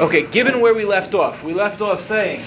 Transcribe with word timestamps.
Okay, 0.00 0.26
given 0.26 0.60
where 0.60 0.74
we 0.74 0.84
left 0.84 1.14
off, 1.14 1.44
we 1.44 1.54
left 1.54 1.80
off 1.80 2.00
saying 2.00 2.42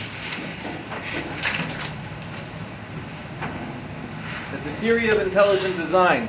that 3.40 4.63
the 4.66 4.71
theory 4.81 5.08
of 5.08 5.21
intelligent 5.21 5.78
design 5.78 6.28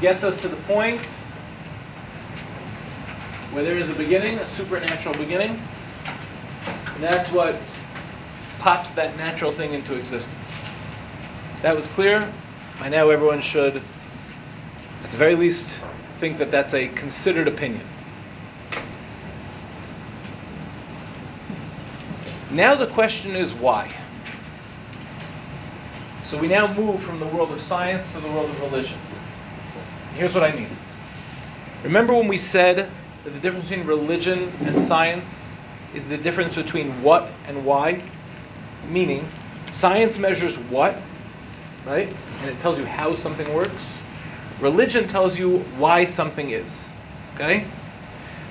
gets 0.00 0.24
us 0.24 0.40
to 0.40 0.48
the 0.48 0.56
point 0.56 1.00
where 3.52 3.62
there 3.62 3.78
is 3.78 3.90
a 3.90 3.94
beginning, 3.94 4.36
a 4.38 4.46
supernatural 4.46 5.14
beginning, 5.14 5.50
and 6.94 7.02
that's 7.02 7.30
what 7.30 7.54
pops 8.58 8.90
that 8.94 9.16
natural 9.16 9.52
thing 9.52 9.72
into 9.72 9.94
existence. 9.94 10.64
That 11.62 11.76
was 11.76 11.86
clear. 11.88 12.28
By 12.80 12.88
now, 12.88 13.10
everyone 13.10 13.40
should, 13.40 13.76
at 13.76 13.82
the 15.12 15.16
very 15.16 15.36
least, 15.36 15.80
think 16.20 16.36
that 16.36 16.50
that's 16.50 16.74
a 16.74 16.86
considered 16.88 17.48
opinion. 17.48 17.86
Now 22.50 22.74
the 22.74 22.86
question 22.88 23.34
is 23.34 23.54
why? 23.54 23.90
So 26.24 26.38
we 26.38 26.46
now 26.46 26.72
move 26.74 27.02
from 27.02 27.20
the 27.20 27.26
world 27.26 27.50
of 27.50 27.60
science 27.60 28.12
to 28.12 28.20
the 28.20 28.28
world 28.28 28.50
of 28.50 28.60
religion. 28.60 28.98
Here's 30.14 30.34
what 30.34 30.44
I 30.44 30.52
mean. 30.52 30.68
Remember 31.82 32.12
when 32.12 32.28
we 32.28 32.36
said 32.36 32.90
that 33.24 33.30
the 33.30 33.38
difference 33.38 33.68
between 33.70 33.86
religion 33.86 34.52
and 34.60 34.80
science 34.80 35.58
is 35.94 36.06
the 36.06 36.18
difference 36.18 36.54
between 36.54 37.02
what 37.02 37.30
and 37.46 37.64
why? 37.64 38.02
Meaning, 38.90 39.26
science 39.72 40.18
measures 40.18 40.58
what, 40.58 40.96
right? 41.86 42.14
And 42.40 42.50
it 42.50 42.60
tells 42.60 42.78
you 42.78 42.84
how 42.84 43.14
something 43.14 43.52
works. 43.54 44.02
Religion 44.60 45.08
tells 45.08 45.38
you 45.38 45.58
why 45.78 46.04
something 46.04 46.50
is. 46.50 46.92
Okay? 47.34 47.64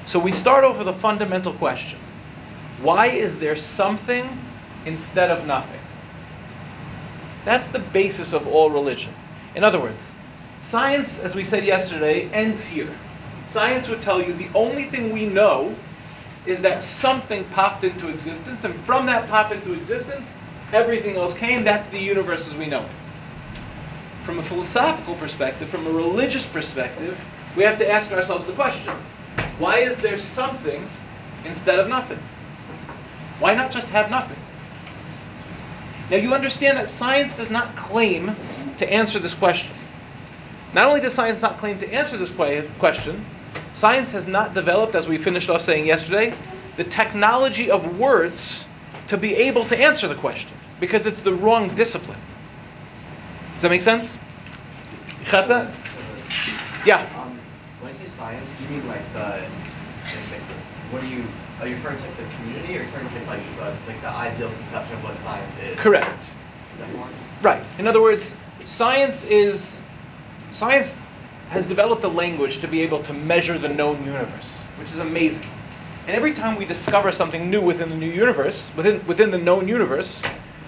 So 0.06 0.18
we 0.18 0.32
start 0.32 0.64
off 0.64 0.80
with 0.80 0.88
a 0.88 0.94
fundamental 0.94 1.54
question 1.54 2.00
Why 2.82 3.08
is 3.08 3.38
there 3.40 3.56
something 3.56 4.28
instead 4.86 5.30
of 5.30 5.46
nothing? 5.46 5.82
That's 7.46 7.68
the 7.68 7.80
basis 7.80 8.34
of 8.34 8.48
all 8.48 8.70
religion. 8.70 9.14
In 9.56 9.64
other 9.64 9.80
words, 9.80 10.16
science, 10.64 11.22
as 11.22 11.36
we 11.36 11.44
said 11.44 11.64
yesterday, 11.64 12.30
ends 12.32 12.64
here. 12.64 12.94
Science 13.50 13.88
would 13.88 14.02
tell 14.02 14.22
you 14.22 14.34
the 14.34 14.50
only 14.54 14.86
thing 14.86 15.12
we 15.12 15.26
know 15.26 15.76
is 16.46 16.62
that 16.62 16.84
something 16.84 17.44
popped 17.46 17.84
into 17.84 18.08
existence, 18.08 18.64
and 18.66 18.76
from 18.86 19.06
that 19.06 19.30
pop 19.30 19.52
into 19.52 19.74
existence, 19.74 20.38
everything 20.74 21.16
else 21.16 21.38
came. 21.38 21.64
That's 21.64 21.88
the 21.90 22.00
universe 22.00 22.48
as 22.48 22.56
we 22.56 22.66
know 22.66 22.82
it. 22.82 22.92
From 24.30 24.38
a 24.38 24.44
philosophical 24.44 25.16
perspective, 25.16 25.70
from 25.70 25.88
a 25.88 25.90
religious 25.90 26.48
perspective, 26.48 27.20
we 27.58 27.64
have 27.64 27.80
to 27.80 27.90
ask 27.90 28.12
ourselves 28.12 28.46
the 28.46 28.54
question 28.54 28.94
why 29.58 29.80
is 29.80 30.00
there 30.02 30.20
something 30.20 30.88
instead 31.46 31.80
of 31.80 31.90
nothing? 31.90 32.20
Why 33.40 33.56
not 33.56 33.72
just 33.72 33.90
have 33.90 34.12
nothing? 34.12 34.38
Now, 36.12 36.18
you 36.18 36.36
understand 36.36 36.78
that 36.78 36.90
science 36.90 37.38
does 37.38 37.50
not 37.50 37.76
claim 37.76 38.36
to 38.78 38.94
answer 38.94 39.18
this 39.18 39.34
question. 39.34 39.76
Not 40.76 40.88
only 40.88 41.02
does 41.02 41.16
science 41.16 41.42
not 41.42 41.58
claim 41.58 41.80
to 41.80 41.92
answer 41.92 42.16
this 42.16 42.30
question, 42.30 43.26
Science 43.74 44.12
has 44.12 44.28
not 44.28 44.54
developed, 44.54 44.94
as 44.94 45.08
we 45.08 45.18
finished 45.18 45.50
off 45.50 45.62
saying 45.62 45.88
yesterday, 45.88 46.36
the 46.78 46.84
technology 46.84 47.72
of 47.72 47.98
words 47.98 48.68
to 49.08 49.18
be 49.18 49.34
able 49.34 49.66
to 49.66 49.80
answer 49.82 50.08
the 50.08 50.14
question 50.14 50.52
because 50.80 51.08
it's 51.08 51.22
the 51.22 51.34
wrong 51.34 51.74
discipline. 51.74 52.20
Does 53.60 53.64
that 53.64 53.72
make 53.72 53.82
sense? 53.82 54.22
Chata? 55.26 55.70
Yeah. 56.86 57.02
Um, 57.20 57.38
when 57.82 57.92
you 57.92 58.00
say 58.00 58.08
science, 58.08 58.50
do 58.58 58.64
you 58.64 58.70
mean 58.70 58.88
like 58.88 59.02
the, 59.12 59.20
like, 59.20 60.42
what 60.92 61.02
do 61.02 61.10
you, 61.10 61.26
are 61.60 61.68
you 61.68 61.76
referring 61.76 61.98
to 61.98 62.06
like 62.06 62.16
the 62.16 62.24
community 62.38 62.78
or 62.78 62.80
are 62.80 62.84
you 62.84 62.88
referring 62.88 63.10
to 63.10 63.26
like, 63.28 63.42
the, 63.58 63.92
like 63.92 64.02
the 64.02 64.08
ideal 64.08 64.50
conception 64.50 64.96
of 64.96 65.04
what 65.04 65.18
science 65.18 65.60
is? 65.60 65.78
Correct. 65.78 66.24
One? 66.96 67.12
Right. 67.42 67.62
In 67.80 67.86
other 67.86 68.02
words, 68.02 68.40
science 68.64 69.26
is, 69.26 69.86
science 70.54 70.98
has 71.50 71.68
developed 71.68 72.06
a 72.06 72.08
language 72.08 72.60
to 72.60 72.68
be 72.70 72.80
able 72.80 73.04
to 73.04 73.14
measure 73.14 73.58
the 73.58 73.68
known 73.68 74.06
universe, 74.06 74.62
which 74.80 74.90
is 74.90 75.00
amazing. 75.00 75.50
And 76.08 76.16
every 76.16 76.34
time 76.34 76.56
we 76.56 76.64
discover 76.64 77.12
something 77.12 77.50
new 77.50 77.60
within 77.60 77.90
the 77.90 77.98
new 77.98 78.10
universe, 78.10 78.72
within, 78.78 79.06
within 79.06 79.32
the 79.32 79.38
known 79.38 79.68
universe, 79.68 80.24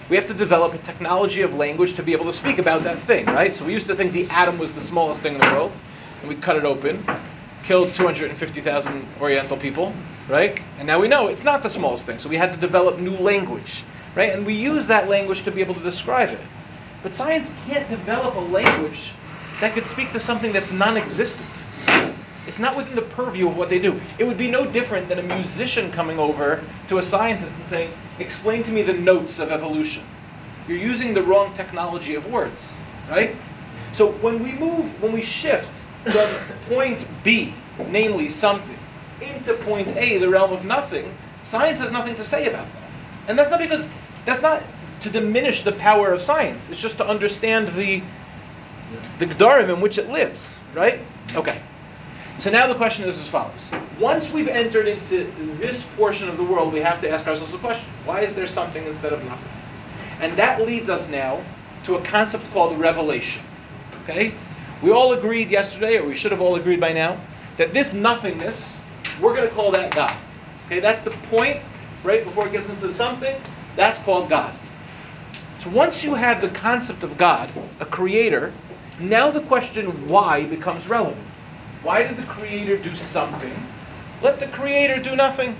we 0.08 0.16
have 0.16 0.26
to 0.26 0.34
develop 0.34 0.74
a 0.74 0.78
technology 0.78 1.42
of 1.42 1.54
language 1.54 1.94
to 1.94 2.02
be 2.02 2.12
able 2.12 2.26
to 2.26 2.32
speak 2.32 2.58
about 2.58 2.82
that 2.84 2.98
thing, 2.98 3.26
right? 3.26 3.54
So 3.54 3.64
we 3.64 3.72
used 3.72 3.86
to 3.86 3.94
think 3.94 4.12
the 4.12 4.28
atom 4.30 4.58
was 4.58 4.72
the 4.72 4.80
smallest 4.80 5.20
thing 5.20 5.34
in 5.34 5.40
the 5.40 5.46
world, 5.46 5.72
and 6.20 6.28
we 6.28 6.34
cut 6.36 6.56
it 6.56 6.64
open, 6.64 7.04
killed 7.62 7.94
250,000 7.94 9.06
Oriental 9.20 9.56
people, 9.56 9.94
right? 10.28 10.60
And 10.78 10.86
now 10.86 11.00
we 11.00 11.08
know 11.08 11.28
it's 11.28 11.44
not 11.44 11.62
the 11.62 11.70
smallest 11.70 12.06
thing. 12.06 12.18
So 12.18 12.28
we 12.28 12.36
had 12.36 12.52
to 12.52 12.58
develop 12.58 12.98
new 12.98 13.16
language, 13.16 13.84
right? 14.14 14.32
And 14.32 14.44
we 14.44 14.54
use 14.54 14.86
that 14.88 15.08
language 15.08 15.42
to 15.44 15.50
be 15.50 15.60
able 15.60 15.74
to 15.74 15.82
describe 15.82 16.30
it. 16.30 16.40
But 17.02 17.14
science 17.14 17.54
can't 17.66 17.88
develop 17.88 18.36
a 18.36 18.40
language 18.40 19.12
that 19.60 19.74
could 19.74 19.84
speak 19.86 20.12
to 20.12 20.20
something 20.20 20.52
that's 20.52 20.72
non 20.72 20.96
existent. 20.96 21.48
It's 22.46 22.58
not 22.58 22.76
within 22.76 22.96
the 22.96 23.02
purview 23.02 23.48
of 23.48 23.56
what 23.56 23.68
they 23.68 23.78
do. 23.78 24.00
It 24.18 24.24
would 24.24 24.38
be 24.38 24.50
no 24.50 24.66
different 24.66 25.08
than 25.08 25.18
a 25.18 25.22
musician 25.22 25.92
coming 25.92 26.18
over 26.18 26.64
to 26.88 26.98
a 26.98 27.02
scientist 27.02 27.58
and 27.58 27.66
saying, 27.66 27.92
Explain 28.18 28.64
to 28.64 28.70
me 28.70 28.82
the 28.82 28.92
notes 28.92 29.38
of 29.38 29.50
evolution. 29.50 30.04
You're 30.68 30.78
using 30.78 31.14
the 31.14 31.22
wrong 31.22 31.54
technology 31.54 32.14
of 32.14 32.30
words, 32.30 32.80
right? 33.08 33.34
So 33.94 34.10
when 34.10 34.42
we 34.42 34.52
move, 34.52 35.00
when 35.02 35.12
we 35.12 35.22
shift 35.22 35.82
from 36.04 36.28
point 36.68 37.06
B, 37.22 37.54
namely 37.88 38.28
something, 38.28 38.76
into 39.20 39.54
point 39.54 39.88
A, 39.88 40.18
the 40.18 40.28
realm 40.28 40.52
of 40.52 40.64
nothing, 40.64 41.12
science 41.44 41.78
has 41.78 41.92
nothing 41.92 42.16
to 42.16 42.24
say 42.24 42.46
about 42.46 42.66
that. 42.72 42.90
And 43.28 43.38
that's 43.38 43.50
not 43.50 43.60
because, 43.60 43.92
that's 44.24 44.42
not 44.42 44.62
to 45.00 45.10
diminish 45.10 45.62
the 45.62 45.72
power 45.72 46.12
of 46.12 46.20
science. 46.20 46.70
It's 46.70 46.80
just 46.80 46.98
to 46.98 47.06
understand 47.06 47.68
the 47.68 48.02
the 49.18 49.26
Gdarim 49.26 49.72
in 49.72 49.80
which 49.80 49.96
it 49.98 50.10
lives, 50.10 50.58
right? 50.74 51.00
Okay. 51.34 51.58
So 52.42 52.50
now 52.50 52.66
the 52.66 52.74
question 52.74 53.08
is 53.08 53.20
as 53.20 53.28
follows. 53.28 53.52
Once 54.00 54.32
we've 54.32 54.48
entered 54.48 54.88
into 54.88 55.32
this 55.58 55.84
portion 55.96 56.28
of 56.28 56.36
the 56.36 56.42
world, 56.42 56.72
we 56.72 56.80
have 56.80 57.00
to 57.02 57.08
ask 57.08 57.24
ourselves 57.28 57.54
a 57.54 57.58
question. 57.58 57.88
Why 58.04 58.22
is 58.22 58.34
there 58.34 58.48
something 58.48 58.84
instead 58.84 59.12
of 59.12 59.24
nothing? 59.24 59.52
And 60.18 60.36
that 60.36 60.60
leads 60.60 60.90
us 60.90 61.08
now 61.08 61.40
to 61.84 61.94
a 61.94 62.02
concept 62.02 62.50
called 62.50 62.76
revelation. 62.80 63.44
Okay? 64.02 64.34
We 64.82 64.90
all 64.90 65.12
agreed 65.12 65.50
yesterday, 65.50 65.98
or 65.98 66.04
we 66.04 66.16
should 66.16 66.32
have 66.32 66.40
all 66.40 66.56
agreed 66.56 66.80
by 66.80 66.92
now, 66.92 67.20
that 67.58 67.72
this 67.72 67.94
nothingness, 67.94 68.80
we're 69.20 69.36
going 69.36 69.48
to 69.48 69.54
call 69.54 69.70
that 69.70 69.94
God. 69.94 70.16
Okay, 70.66 70.80
that's 70.80 71.02
the 71.02 71.12
point, 71.30 71.60
right 72.02 72.24
before 72.24 72.48
it 72.48 72.50
gets 72.50 72.68
into 72.68 72.92
something, 72.92 73.40
that's 73.76 74.00
called 74.00 74.28
God. 74.28 74.52
So 75.60 75.70
once 75.70 76.02
you 76.02 76.16
have 76.16 76.40
the 76.40 76.48
concept 76.48 77.04
of 77.04 77.16
God, 77.16 77.52
a 77.78 77.86
creator, 77.86 78.52
now 78.98 79.30
the 79.30 79.42
question 79.42 80.08
why 80.08 80.44
becomes 80.46 80.88
relevant. 80.88 81.28
Why 81.82 82.04
did 82.04 82.16
the 82.16 82.22
Creator 82.24 82.78
do 82.78 82.94
something? 82.94 83.54
Let 84.22 84.38
the 84.38 84.46
Creator 84.46 85.02
do 85.02 85.16
nothing. 85.16 85.56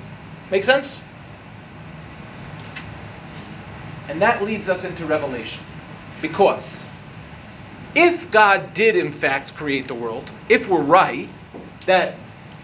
Make 0.51 0.63
sense? 0.63 1.01
And 4.09 4.23
that 4.23 4.43
leads 4.43 4.69
us 4.69 4.85
into 4.85 5.05
Revelation. 5.05 5.65
Because 6.21 6.89
if 7.95 8.31
God 8.31 8.73
did 8.75 8.95
in 8.97 9.13
fact 9.13 9.55
create 9.55 9.89
the 9.89 9.95
world, 9.95 10.31
if 10.49 10.69
we're 10.69 10.81
right, 10.81 11.29
that 11.87 12.15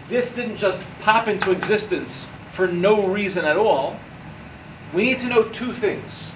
this 0.07 0.33
didn't 0.33 0.57
just 0.57 0.79
pop 1.01 1.27
into 1.27 1.51
existence 1.51 2.27
for 2.51 2.67
no 2.67 3.07
reason 3.07 3.45
at 3.45 3.57
all, 3.57 3.99
we 4.93 5.03
need 5.03 5.19
to 5.19 5.27
know 5.27 5.43
two 5.43 5.73
things. 5.73 6.31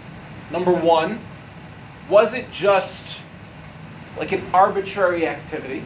Number 0.51 0.71
one, 0.71 1.19
was 2.09 2.33
it 2.33 2.51
just 2.51 3.19
like 4.17 4.31
an 4.31 4.43
arbitrary 4.53 5.27
activity, 5.27 5.83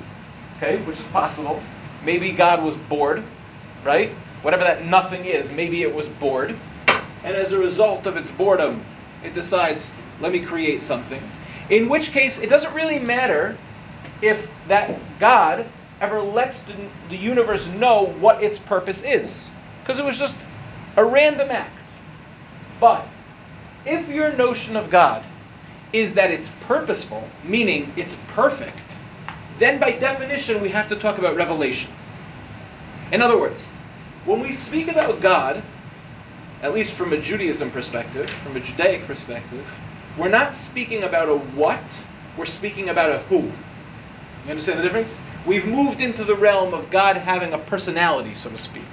okay, 0.58 0.78
which 0.84 1.00
is 1.00 1.06
possible. 1.08 1.62
Maybe 2.04 2.32
God 2.32 2.64
was 2.64 2.76
bored, 2.76 3.24
right? 3.84 4.12
Whatever 4.42 4.64
that 4.64 4.86
nothing 4.86 5.26
is, 5.26 5.52
maybe 5.52 5.82
it 5.82 5.94
was 5.94 6.08
bored. 6.08 6.56
And 7.24 7.36
as 7.36 7.54
a 7.54 7.60
result 7.60 8.06
of 8.06 8.18
its 8.18 8.32
boredom, 8.32 8.84
it 9.24 9.34
decides, 9.34 9.92
let 10.22 10.32
me 10.32 10.40
create 10.40 10.84
something. 10.84 11.22
In 11.70 11.90
which 11.90 12.12
case, 12.12 12.40
it 12.40 12.50
doesn't 12.50 12.74
really 12.74 13.00
matter 13.00 13.58
if 14.22 14.52
that 14.68 14.98
God 15.20 15.68
ever 16.00 16.22
lets 16.22 16.64
the 17.10 17.16
universe 17.16 17.68
know 17.68 18.06
what 18.20 18.44
its 18.44 18.60
purpose 18.60 19.04
is, 19.04 19.50
because 19.82 19.98
it 19.98 20.06
was 20.06 20.20
just 20.20 20.36
a 20.96 21.04
random 21.04 21.50
act. 21.50 21.74
But 22.80 23.08
if 23.86 24.08
your 24.08 24.32
notion 24.34 24.76
of 24.76 24.90
God 24.90 25.24
is 25.92 26.14
that 26.14 26.32
it's 26.32 26.50
purposeful, 26.62 27.28
meaning 27.44 27.92
it's 27.96 28.22
perfect, 28.30 28.87
then 29.60 29.80
by 29.80 29.92
definition 29.92 30.62
we 30.62 30.70
have 30.70 30.90
to 30.90 30.96
talk 30.96 31.18
about 31.18 31.36
revelation. 31.36 31.92
In 33.12 33.22
other 33.22 33.40
words, 33.40 33.76
when 34.26 34.42
we 34.42 34.54
speak 34.54 34.90
about 34.90 35.22
God, 35.22 35.64
at 36.62 36.74
least 36.74 36.94
from 36.94 37.14
a 37.14 37.18
Judaism 37.22 37.72
perspective, 37.72 38.30
from 38.30 38.56
a 38.56 38.60
Judaic 38.60 39.06
perspective, 39.06 39.66
we're 40.18 40.30
not 40.30 40.54
speaking 40.54 41.04
about 41.04 41.30
a 41.30 41.38
what, 41.38 42.06
we're 42.38 42.46
speaking 42.46 42.90
about 42.90 43.12
a 43.12 43.20
who. 43.20 43.38
You 44.46 44.52
understand 44.52 44.80
the 44.80 44.84
difference? 44.84 45.20
We've 45.46 45.66
moved 45.66 46.02
into 46.02 46.24
the 46.24 46.36
realm 46.36 46.74
of 46.74 46.90
God 46.90 47.18
having 47.18 47.54
a 47.54 47.58
personality, 47.58 48.34
so 48.34 48.50
to 48.50 48.58
speak. 48.58 48.84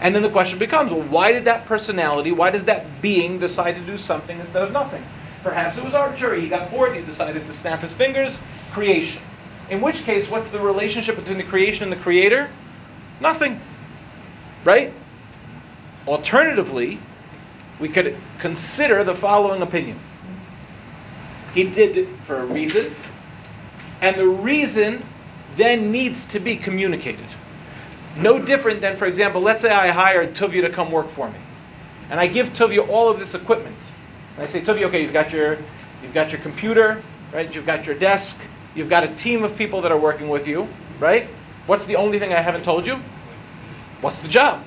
And 0.00 0.14
then 0.14 0.22
the 0.22 0.30
question 0.30 0.58
becomes 0.58 0.92
well, 0.92 1.02
why 1.02 1.32
did 1.32 1.44
that 1.44 1.66
personality, 1.66 2.32
why 2.32 2.50
does 2.50 2.64
that 2.64 3.00
being 3.00 3.38
decide 3.38 3.76
to 3.76 3.82
do 3.82 3.96
something 3.96 4.38
instead 4.38 4.62
of 4.62 4.72
nothing? 4.72 5.04
Perhaps 5.42 5.78
it 5.78 5.84
was 5.84 5.94
arbitrary. 5.94 6.40
He 6.40 6.48
got 6.48 6.70
bored, 6.70 6.96
he 6.96 7.02
decided 7.02 7.44
to 7.46 7.52
snap 7.52 7.82
his 7.82 7.94
fingers, 7.94 8.40
creation. 8.72 9.22
In 9.68 9.80
which 9.80 10.04
case, 10.04 10.30
what's 10.30 10.50
the 10.50 10.60
relationship 10.60 11.16
between 11.16 11.38
the 11.38 11.44
creation 11.44 11.84
and 11.84 11.92
the 11.92 12.02
creator? 12.02 12.48
Nothing. 13.20 13.60
Right? 14.64 14.92
Alternatively, 16.06 17.00
we 17.80 17.88
could 17.88 18.16
consider 18.38 19.04
the 19.04 19.14
following 19.14 19.62
opinion. 19.62 19.98
He 21.52 21.64
did 21.64 21.96
it 21.96 22.08
for 22.26 22.36
a 22.36 22.44
reason, 22.44 22.94
and 24.00 24.16
the 24.16 24.26
reason 24.26 25.04
then 25.56 25.90
needs 25.90 26.26
to 26.26 26.40
be 26.40 26.56
communicated. 26.56 27.26
No 28.16 28.38
different 28.44 28.80
than, 28.80 28.96
for 28.96 29.06
example, 29.06 29.40
let's 29.40 29.62
say 29.62 29.70
I 29.70 29.88
hired 29.88 30.34
Tuvia 30.34 30.62
to 30.62 30.70
come 30.70 30.90
work 30.90 31.08
for 31.08 31.28
me. 31.28 31.38
And 32.10 32.20
I 32.20 32.26
give 32.26 32.52
Tuvia 32.52 32.88
all 32.88 33.10
of 33.10 33.18
this 33.18 33.34
equipment. 33.34 33.94
And 34.36 34.44
I 34.44 34.46
say, 34.46 34.60
Tuvia, 34.60 34.84
okay, 34.84 35.02
you've 35.02 35.12
got 35.12 35.32
your 35.32 35.58
you've 36.02 36.14
got 36.14 36.30
your 36.30 36.40
computer, 36.40 37.00
right? 37.32 37.52
You've 37.52 37.66
got 37.66 37.86
your 37.86 37.96
desk, 37.96 38.38
you've 38.76 38.90
got 38.90 39.02
a 39.02 39.08
team 39.14 39.42
of 39.42 39.56
people 39.56 39.80
that 39.80 39.90
are 39.90 39.98
working 39.98 40.28
with 40.28 40.46
you, 40.46 40.68
right? 41.00 41.26
What's 41.66 41.86
the 41.86 41.96
only 41.96 42.18
thing 42.20 42.32
I 42.32 42.40
haven't 42.40 42.62
told 42.62 42.86
you? 42.86 43.00
What's 44.00 44.18
the 44.20 44.28
job? 44.28 44.62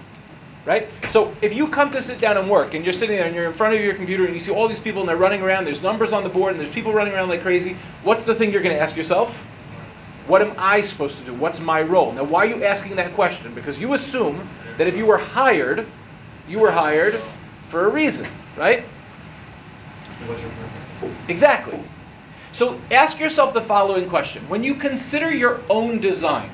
Right? 0.65 0.89
So 1.09 1.33
if 1.41 1.53
you 1.53 1.67
come 1.69 1.89
to 1.91 2.01
sit 2.01 2.19
down 2.19 2.37
and 2.37 2.49
work 2.49 2.73
and 2.73 2.83
you're 2.83 2.93
sitting 2.93 3.15
there 3.15 3.25
and 3.25 3.33
you're 3.33 3.45
in 3.45 3.53
front 3.53 3.73
of 3.73 3.81
your 3.81 3.93
computer 3.93 4.25
and 4.25 4.33
you 4.33 4.39
see 4.39 4.51
all 4.51 4.67
these 4.67 4.79
people 4.79 5.01
and 5.01 5.09
they're 5.09 5.15
running 5.15 5.41
around, 5.41 5.65
there's 5.65 5.81
numbers 5.81 6.11
on 6.11 6.23
the 6.23 6.29
board 6.29 6.51
and 6.51 6.59
there's 6.59 6.73
people 6.73 6.91
running 6.91 7.13
around 7.13 7.29
like 7.29 7.41
crazy, 7.41 7.77
what's 8.03 8.25
the 8.25 8.35
thing 8.35 8.51
you're 8.51 8.61
going 8.61 8.75
to 8.75 8.81
ask 8.81 8.97
yourself? 8.97 9.45
What 10.27 10.41
am 10.41 10.53
I 10.57 10.81
supposed 10.81 11.17
to 11.19 11.23
do? 11.23 11.33
What's 11.33 11.59
my 11.59 11.81
role? 11.81 12.11
Now, 12.11 12.23
why 12.23 12.45
are 12.45 12.49
you 12.49 12.63
asking 12.63 12.97
that 12.97 13.13
question? 13.13 13.53
Because 13.55 13.79
you 13.79 13.93
assume 13.93 14.47
that 14.77 14.85
if 14.85 14.95
you 14.95 15.05
were 15.05 15.17
hired, 15.17 15.87
you 16.47 16.59
were 16.59 16.71
hired 16.71 17.19
for 17.67 17.85
a 17.85 17.89
reason, 17.89 18.27
right? 18.55 18.83
What's 20.27 20.41
your 20.41 20.51
purpose? 20.51 21.15
Exactly. 21.29 21.79
So 22.51 22.79
ask 22.91 23.19
yourself 23.19 23.53
the 23.53 23.61
following 23.61 24.09
question. 24.09 24.47
When 24.49 24.63
you 24.63 24.75
consider 24.75 25.33
your 25.33 25.61
own 25.69 25.99
design, 25.99 26.49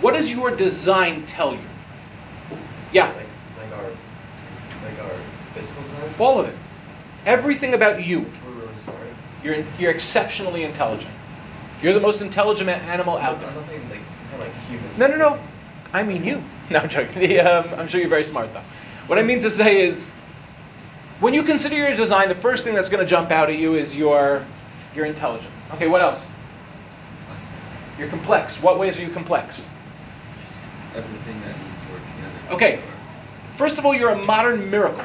what 0.00 0.14
does 0.14 0.32
your 0.32 0.54
design 0.54 1.26
tell 1.26 1.54
you? 1.54 1.60
Yeah, 2.92 3.08
Like, 3.08 3.26
like 3.58 3.72
our, 3.78 3.84
like 4.84 5.00
our 5.00 5.16
physical 5.54 5.82
design? 5.82 6.14
all 6.20 6.40
of 6.40 6.48
it. 6.48 6.54
Everything 7.26 7.74
about 7.74 8.04
you. 8.04 8.20
We're 8.46 8.52
really 8.52 8.76
smart. 8.76 8.98
You're, 9.42 9.64
you're 9.78 9.90
exceptionally 9.90 10.62
intelligent. 10.62 11.12
You're 11.82 11.94
the 11.94 12.00
most 12.00 12.20
intelligent 12.20 12.68
animal 12.70 13.18
out 13.18 13.40
there. 13.40 13.48
I'm 13.48 13.56
not 13.56 13.64
saying 13.64 13.88
like, 13.90 13.98
it's 14.22 14.32
not 14.32 14.40
like 14.40 14.54
human. 14.68 14.98
No, 14.98 15.06
no, 15.08 15.16
no. 15.16 15.40
I 15.92 16.02
mean 16.02 16.24
you. 16.24 16.42
No, 16.70 16.78
I'm 16.78 16.88
joking. 16.88 17.18
The, 17.28 17.40
um, 17.40 17.78
I'm 17.78 17.88
sure 17.88 18.00
you're 18.00 18.08
very 18.08 18.24
smart, 18.24 18.54
though. 18.54 18.62
What 19.06 19.18
I 19.18 19.22
mean 19.22 19.42
to 19.42 19.50
say 19.50 19.82
is, 19.86 20.18
when 21.20 21.34
you 21.34 21.42
consider 21.42 21.76
your 21.76 21.94
design, 21.94 22.28
the 22.28 22.34
first 22.34 22.64
thing 22.64 22.74
that's 22.74 22.88
going 22.88 23.04
to 23.04 23.08
jump 23.08 23.30
out 23.30 23.48
at 23.50 23.58
you 23.58 23.74
is 23.74 23.96
your, 23.96 24.44
you're 24.94 25.06
intelligent. 25.06 25.52
Okay, 25.72 25.88
what 25.88 26.00
else? 26.00 26.26
You're 27.98 28.08
complex. 28.08 28.60
What 28.60 28.78
ways 28.78 28.98
are 28.98 29.02
you 29.02 29.10
complex? 29.10 29.68
Everything 30.94 31.40
that 31.42 31.62
needs 31.62 31.82
to 31.82 31.92
work 31.92 32.02
together. 32.02 32.54
Okay. 32.54 32.82
First 33.56 33.78
of 33.78 33.86
all, 33.86 33.94
you're 33.94 34.10
a 34.10 34.24
modern 34.24 34.70
miracle, 34.70 35.04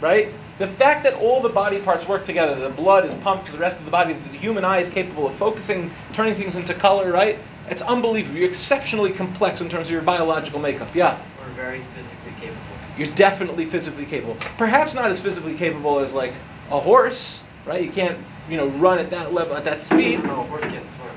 right? 0.00 0.32
The 0.58 0.66
fact 0.66 1.04
that 1.04 1.14
all 1.14 1.40
the 1.40 1.48
body 1.48 1.78
parts 1.78 2.08
work 2.08 2.24
together, 2.24 2.56
the 2.56 2.70
blood 2.70 3.06
is 3.06 3.14
pumped 3.14 3.46
to 3.46 3.52
the 3.52 3.58
rest 3.58 3.78
of 3.78 3.84
the 3.84 3.92
body, 3.92 4.14
the 4.14 4.36
human 4.36 4.64
eye 4.64 4.80
is 4.80 4.88
capable 4.88 5.28
of 5.28 5.34
focusing, 5.36 5.92
turning 6.12 6.34
things 6.34 6.56
into 6.56 6.74
color, 6.74 7.12
right? 7.12 7.38
It's 7.70 7.82
unbelievable. 7.82 8.36
You're 8.36 8.48
exceptionally 8.48 9.12
complex 9.12 9.60
in 9.60 9.68
terms 9.68 9.86
of 9.86 9.92
your 9.92 10.02
biological 10.02 10.58
makeup. 10.58 10.92
Yeah. 10.94 11.22
We're 11.38 11.52
very 11.52 11.80
physically 11.94 12.32
capable. 12.40 12.77
You're 12.98 13.14
definitely 13.14 13.64
physically 13.64 14.04
capable. 14.04 14.36
Perhaps 14.58 14.94
not 14.94 15.10
as 15.10 15.22
physically 15.22 15.54
capable 15.54 16.00
as 16.00 16.12
like 16.14 16.34
a 16.70 16.80
horse, 16.80 17.44
right? 17.64 17.82
You 17.82 17.92
can't, 17.92 18.18
you 18.50 18.56
know, 18.56 18.68
run 18.68 18.98
at 18.98 19.10
that 19.10 19.32
level, 19.32 19.56
at 19.56 19.64
that 19.64 19.82
speed. 19.82 20.24
No, 20.24 20.40
a 20.40 20.44
horse 20.44 20.62
can't 20.64 20.88
swim. 20.88 21.08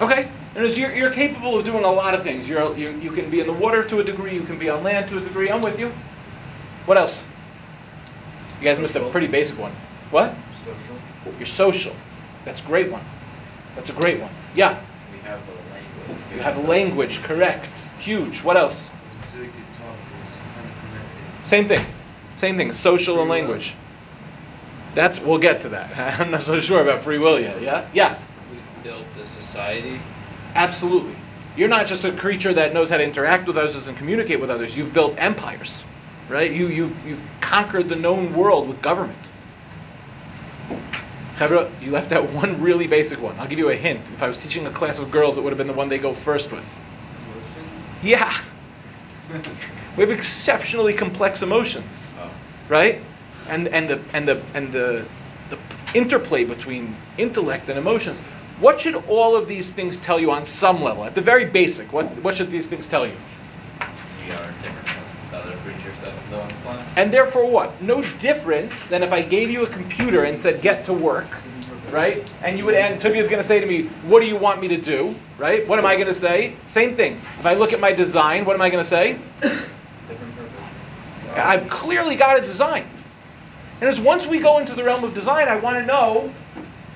Okay. 0.00 0.28
And 0.54 0.64
as 0.64 0.78
you're, 0.78 0.94
you're 0.94 1.10
capable 1.10 1.58
of 1.58 1.64
doing 1.64 1.84
a 1.84 1.90
lot 1.90 2.14
of 2.14 2.22
things. 2.22 2.48
You're, 2.48 2.76
you, 2.76 2.90
you 2.98 3.10
can 3.10 3.28
be 3.30 3.40
in 3.40 3.46
the 3.46 3.52
water 3.52 3.82
to 3.84 4.00
a 4.00 4.04
degree. 4.04 4.34
You 4.34 4.42
can 4.42 4.58
be 4.58 4.70
on 4.70 4.82
land 4.82 5.08
to 5.10 5.18
a 5.18 5.20
degree. 5.20 5.50
I'm 5.50 5.60
with 5.60 5.78
you. 5.78 5.92
What 6.86 6.96
else? 6.96 7.26
You 8.58 8.64
guys 8.64 8.78
missed 8.78 8.96
a 8.96 9.10
pretty 9.10 9.26
basic 9.26 9.58
one. 9.58 9.72
What? 10.10 10.34
Social. 10.64 10.96
You're 11.38 11.46
social. 11.46 11.94
That's 12.44 12.62
a 12.62 12.66
great 12.66 12.90
one. 12.90 13.04
That's 13.74 13.90
a 13.90 13.92
great 13.92 14.20
one. 14.20 14.30
Yeah. 14.54 14.80
We 15.12 15.18
have 15.18 15.40
a 15.40 15.74
language. 15.74 16.34
You 16.34 16.40
have 16.40 16.68
language. 16.68 17.22
Correct. 17.22 17.74
Huge. 17.98 18.42
What 18.42 18.56
else? 18.56 18.90
So 19.24 19.38
we 19.38 19.46
could 19.46 19.54
talk. 19.78 19.96
It's 20.24 20.36
kind 20.36 20.66
of 20.66 20.72
connected. 20.80 21.35
Same 21.46 21.68
thing. 21.68 21.86
Same 22.34 22.56
thing. 22.56 22.72
Social 22.72 23.20
and 23.20 23.30
language. 23.30 23.72
That's. 24.96 25.20
We'll 25.20 25.38
get 25.38 25.60
to 25.60 25.68
that. 25.68 25.96
I'm 26.20 26.32
not 26.32 26.42
so 26.42 26.58
sure 26.58 26.82
about 26.82 27.02
free 27.02 27.18
will 27.18 27.38
yet. 27.38 27.62
Yeah. 27.62 27.88
Yeah. 27.94 28.18
We 28.50 28.58
built 28.82 29.04
a 29.22 29.24
society. 29.24 30.00
Absolutely. 30.56 31.14
You're 31.56 31.68
not 31.68 31.86
just 31.86 32.02
a 32.02 32.10
creature 32.10 32.52
that 32.52 32.74
knows 32.74 32.90
how 32.90 32.96
to 32.96 33.04
interact 33.04 33.46
with 33.46 33.56
others 33.56 33.86
and 33.86 33.96
communicate 33.96 34.40
with 34.40 34.50
others. 34.50 34.76
You've 34.76 34.92
built 34.92 35.14
empires, 35.18 35.84
right? 36.28 36.50
You, 36.50 36.66
you've, 36.66 37.06
you've 37.06 37.22
conquered 37.40 37.88
the 37.88 37.96
known 37.96 38.34
world 38.34 38.66
with 38.66 38.82
government. 38.82 39.18
Chevra, 41.36 41.70
you 41.80 41.92
left 41.92 42.10
out 42.10 42.28
one 42.32 42.60
really 42.60 42.88
basic 42.88 43.22
one. 43.22 43.38
I'll 43.38 43.46
give 43.46 43.60
you 43.60 43.70
a 43.70 43.76
hint. 43.76 44.00
If 44.12 44.22
I 44.22 44.28
was 44.28 44.40
teaching 44.40 44.66
a 44.66 44.72
class 44.72 44.98
of 44.98 45.12
girls, 45.12 45.38
it 45.38 45.44
would 45.44 45.50
have 45.50 45.58
been 45.58 45.68
the 45.68 45.74
one 45.74 45.88
they 45.88 45.98
go 45.98 46.12
first 46.12 46.50
with. 46.50 46.64
Emotion. 47.30 47.70
Yeah. 48.02 48.40
We 49.96 50.02
have 50.02 50.10
exceptionally 50.10 50.92
complex 50.92 51.42
emotions, 51.42 52.12
Oh. 52.20 52.28
right? 52.68 53.00
And 53.48 53.68
and 53.68 53.88
the 53.88 54.00
and 54.12 54.28
the 54.28 54.42
and 54.54 54.72
the 54.72 55.04
the 55.50 55.58
interplay 55.94 56.44
between 56.44 56.94
intellect 57.18 57.68
and 57.68 57.78
emotions. 57.78 58.18
What 58.60 58.80
should 58.80 58.96
all 59.08 59.36
of 59.36 59.48
these 59.48 59.70
things 59.70 60.00
tell 60.00 60.20
you 60.20 60.30
on 60.30 60.46
some 60.46 60.82
level? 60.82 61.04
At 61.04 61.14
the 61.14 61.20
very 61.20 61.44
basic, 61.46 61.92
what 61.92 62.06
what 62.22 62.36
should 62.36 62.50
these 62.50 62.68
things 62.68 62.88
tell 62.88 63.06
you? 63.06 63.14
We 64.26 64.32
are 64.32 64.52
different 64.62 64.88
from 64.88 65.02
the 65.30 65.36
other 65.38 65.56
creatures 65.58 65.98
that 66.00 66.12
live 66.30 66.40
on 66.40 66.48
this 66.48 66.58
planet. 66.58 66.84
And 66.96 67.12
therefore 67.12 67.48
what? 67.48 67.80
No 67.80 68.02
different 68.18 68.72
than 68.90 69.02
if 69.02 69.12
I 69.12 69.22
gave 69.22 69.50
you 69.50 69.62
a 69.62 69.66
computer 69.68 70.24
and 70.24 70.38
said 70.38 70.60
get 70.62 70.84
to 70.84 70.92
work, 70.92 71.28
right? 71.90 72.28
And 72.42 72.58
you 72.58 72.64
would 72.66 72.74
and 72.74 73.00
Tuvia's 73.00 73.28
gonna 73.28 73.42
say 73.42 73.60
to 73.60 73.66
me, 73.66 73.84
What 74.08 74.20
do 74.20 74.26
you 74.26 74.36
want 74.36 74.60
me 74.60 74.68
to 74.68 74.76
do? 74.76 75.14
Right? 75.38 75.66
What 75.68 75.78
am 75.78 75.86
I 75.86 75.96
gonna 75.96 76.14
say? 76.14 76.54
Same 76.66 76.96
thing. 76.96 77.20
If 77.38 77.46
I 77.46 77.54
look 77.54 77.72
at 77.72 77.80
my 77.80 77.92
design, 77.92 78.44
what 78.44 78.54
am 78.56 78.62
I 78.62 78.70
gonna 78.70 78.84
say? 78.84 79.16
I've 81.36 81.68
clearly 81.68 82.16
got 82.16 82.38
a 82.38 82.40
design. 82.40 82.86
And 83.80 83.90
as 83.90 84.00
once 84.00 84.26
we 84.26 84.38
go 84.38 84.58
into 84.58 84.74
the 84.74 84.82
realm 84.82 85.04
of 85.04 85.14
design, 85.14 85.48
I 85.48 85.56
want 85.56 85.76
to 85.76 85.84
know 85.84 86.32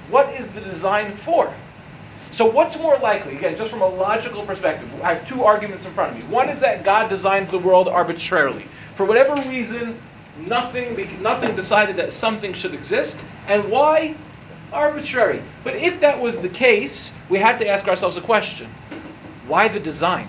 what 0.09 0.35
is 0.37 0.51
the 0.51 0.61
design 0.61 1.13
for? 1.13 1.53
So 2.31 2.47
what's 2.47 2.79
more 2.79 2.97
likely? 2.99 3.37
Again, 3.37 3.57
just 3.57 3.71
from 3.71 3.83
a 3.83 3.89
logical 3.89 4.45
perspective, 4.45 4.89
I 5.03 5.15
have 5.15 5.29
two 5.29 5.43
arguments 5.43 5.85
in 5.85 5.93
front 5.93 6.17
of 6.17 6.23
me. 6.23 6.33
One 6.33 6.49
is 6.49 6.61
that 6.61 6.85
God 6.85 7.09
designed 7.09 7.49
the 7.49 7.59
world 7.59 7.89
arbitrarily. 7.89 8.67
For 8.95 9.05
whatever 9.05 9.35
reason, 9.49 10.01
nothing 10.39 10.97
nothing 11.21 11.57
decided 11.57 11.97
that 11.97 12.13
something 12.13 12.53
should 12.53 12.73
exist. 12.73 13.21
And 13.49 13.69
why? 13.71 14.15
Arbitrary. 14.73 15.43
But 15.65 15.75
if 15.75 16.01
that 16.01 16.21
was 16.21 16.41
the 16.41 16.49
case, 16.49 17.13
we 17.29 17.39
have 17.41 17.59
to 17.59 17.67
ask 17.67 17.89
ourselves 17.89 18.17
a 18.17 18.21
question. 18.21 18.73
Why 19.49 19.67
the 19.67 19.81
design? 19.81 20.29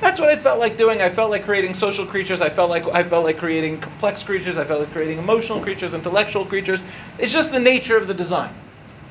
That's 0.00 0.20
what 0.20 0.28
I 0.28 0.36
felt 0.36 0.58
like 0.58 0.76
doing. 0.76 1.00
I 1.00 1.10
felt 1.10 1.30
like 1.30 1.44
creating 1.44 1.74
social 1.74 2.04
creatures. 2.04 2.40
I 2.40 2.50
felt 2.50 2.70
like 2.70 2.86
I 2.88 3.04
felt 3.04 3.24
like 3.24 3.38
creating 3.38 3.80
complex 3.80 4.22
creatures. 4.22 4.58
I 4.58 4.64
felt 4.64 4.80
like 4.80 4.92
creating 4.92 5.18
emotional 5.18 5.60
creatures, 5.60 5.94
intellectual 5.94 6.44
creatures. 6.44 6.82
It's 7.18 7.32
just 7.32 7.52
the 7.52 7.60
nature 7.60 7.96
of 7.96 8.06
the 8.06 8.14
design, 8.14 8.54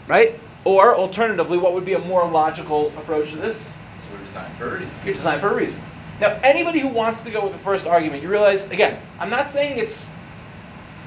right? 0.08 0.40
Or 0.66 0.96
alternatively, 0.96 1.58
what 1.58 1.74
would 1.74 1.86
be 1.86 1.94
a 1.94 2.00
more 2.00 2.30
logical 2.30 2.88
approach 2.98 3.32
to 3.32 3.38
this? 3.38 3.66
So 3.68 3.74
we're 4.14 4.24
designed 4.26 4.54
for 4.56 4.76
a 4.76 4.80
reason. 4.80 4.96
You're 5.04 5.14
designed 5.14 5.42
for 5.42 5.52
a 5.52 5.56
reason. 5.56 5.82
Now, 6.22 6.40
anybody 6.44 6.80
who 6.80 6.90
wants 6.90 7.22
to 7.22 7.32
go 7.32 7.44
with 7.44 7.54
the 7.54 7.60
first 7.60 7.88
argument, 7.88 8.22
you 8.22 8.30
realize 8.30 8.70
again, 8.70 9.00
I'm 9.20 9.30
not 9.30 9.52
saying 9.52 9.78
it's, 9.80 10.10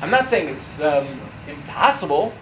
I'm 0.00 0.10
not 0.10 0.28
saying 0.28 0.48
it's 0.48 0.80
um, 0.82 1.06
impossible, 1.48 2.34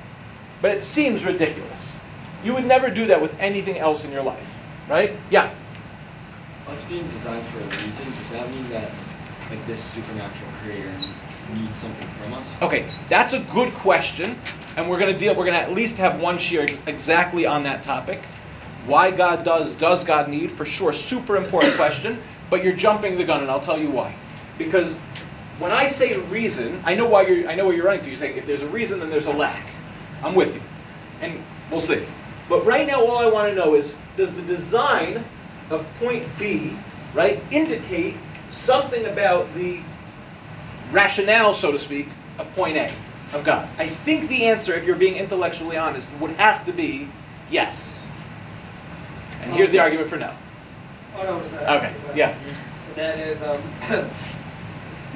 but 0.62 0.71
it 0.73 0.83
seems 0.83 1.25
ridiculous. 1.25 1.99
You 2.43 2.55
would 2.55 2.64
never 2.64 2.91
do 2.91 3.07
that 3.07 3.21
with 3.21 3.38
anything 3.38 3.79
else 3.79 4.05
in 4.05 4.12
your 4.12 4.23
life, 4.23 4.49
right? 4.88 5.12
Yeah. 5.31 5.55
Us 6.68 6.83
being 6.85 7.06
designed 7.09 7.44
for 7.44 7.59
a 7.59 7.85
reason, 7.85 8.06
does 8.12 8.30
that 8.30 8.50
mean 8.50 8.68
that 8.71 8.90
like 9.50 9.64
this 9.66 9.83
supernatural 9.83 10.50
creator 10.62 10.92
needs 11.54 11.78
something 11.78 12.09
from 12.09 12.33
us? 12.33 12.50
Okay, 12.62 12.87
that's 13.11 13.35
a 13.35 13.40
good 13.52 13.73
question, 13.75 14.37
and 14.76 14.88
we're 14.88 14.99
going 14.99 15.12
to 15.12 15.18
deal. 15.18 15.35
We're 15.35 15.44
to 15.44 15.52
at 15.52 15.75
least 15.75 15.99
have 15.99 16.21
one 16.21 16.38
shiur 16.38 16.62
ex- 16.62 16.78
exactly 16.87 17.44
on 17.44 17.64
that 17.64 17.83
topic. 17.83 18.23
Why 18.87 19.11
God 19.11 19.44
does 19.44 19.75
does 19.76 20.04
God 20.04 20.30
need 20.30 20.52
for 20.52 20.64
sure? 20.64 20.94
Super 20.94 21.37
important 21.37 21.75
question, 21.76 22.23
but 22.49 22.64
you're 22.64 22.76
jumping 22.76 23.18
the 23.18 23.25
gun, 23.25 23.42
and 23.42 23.50
I'll 23.50 23.61
tell 23.61 23.78
you 23.78 23.90
why. 23.90 24.14
Because 24.56 24.99
when 25.59 25.71
I 25.71 25.88
say 25.88 26.18
reason, 26.18 26.80
I 26.85 26.94
know 26.94 27.06
why 27.06 27.26
you're. 27.26 27.49
I 27.49 27.54
know 27.54 27.66
where 27.66 27.76
you're 27.76 27.85
running 27.85 28.02
to. 28.02 28.09
You're 28.09 28.16
saying 28.16 28.38
if 28.38 28.47
there's 28.47 28.62
a 28.62 28.68
reason, 28.68 29.00
then 29.00 29.11
there's 29.11 29.26
a 29.26 29.33
lack. 29.33 29.66
I'm 30.23 30.35
with 30.35 30.54
you, 30.54 30.62
and 31.21 31.42
we'll 31.71 31.83
see. 31.83 32.06
But 32.49 32.64
right 32.64 32.87
now, 32.87 33.04
all 33.04 33.18
I 33.18 33.26
want 33.26 33.49
to 33.49 33.54
know 33.54 33.75
is 33.75 33.99
does 34.16 34.35
the 34.35 34.42
design 34.42 35.25
of 35.71 35.87
point 35.99 36.26
B, 36.38 36.76
right, 37.14 37.42
indicate 37.50 38.16
something 38.50 39.06
about 39.06 39.52
the 39.54 39.80
rationale, 40.92 41.54
so 41.54 41.73
to 41.73 41.78
speak, 41.78 42.09
of 42.38 42.52
point 42.54 42.76
A, 42.76 42.92
of 43.33 43.44
God? 43.44 43.68
I 43.78 43.88
think 43.88 44.28
the 44.28 44.44
answer, 44.47 44.75
if 44.75 44.85
you're 44.85 44.97
being 44.97 45.16
intellectually 45.16 45.76
honest, 45.76 46.11
would 46.21 46.33
have 46.33 46.64
to 46.66 46.73
be 46.73 47.09
yes. 47.50 48.06
And 49.42 49.52
here's 49.52 49.71
the 49.71 49.78
argument 49.78 50.09
for 50.09 50.16
no. 50.16 50.33
Oh 51.16 51.25
no, 51.25 51.38
was 51.38 51.50
that? 51.52 51.83
Okay, 51.83 51.94
yeah. 52.14 52.37
That 52.94 53.18
is, 53.18 53.42
um, 53.42 53.61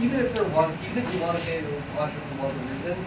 even 0.00 0.21
if 0.21 0.35
there 0.35 0.45
was, 0.45 0.75
even 0.90 1.05
if 1.05 1.14
you 1.14 1.21
want 1.21 1.38
to 1.38 1.45
say 1.45 1.61
there 1.61 1.83
logically 1.97 2.38
was 2.40 2.55
a 2.55 2.59
reason, 2.61 3.07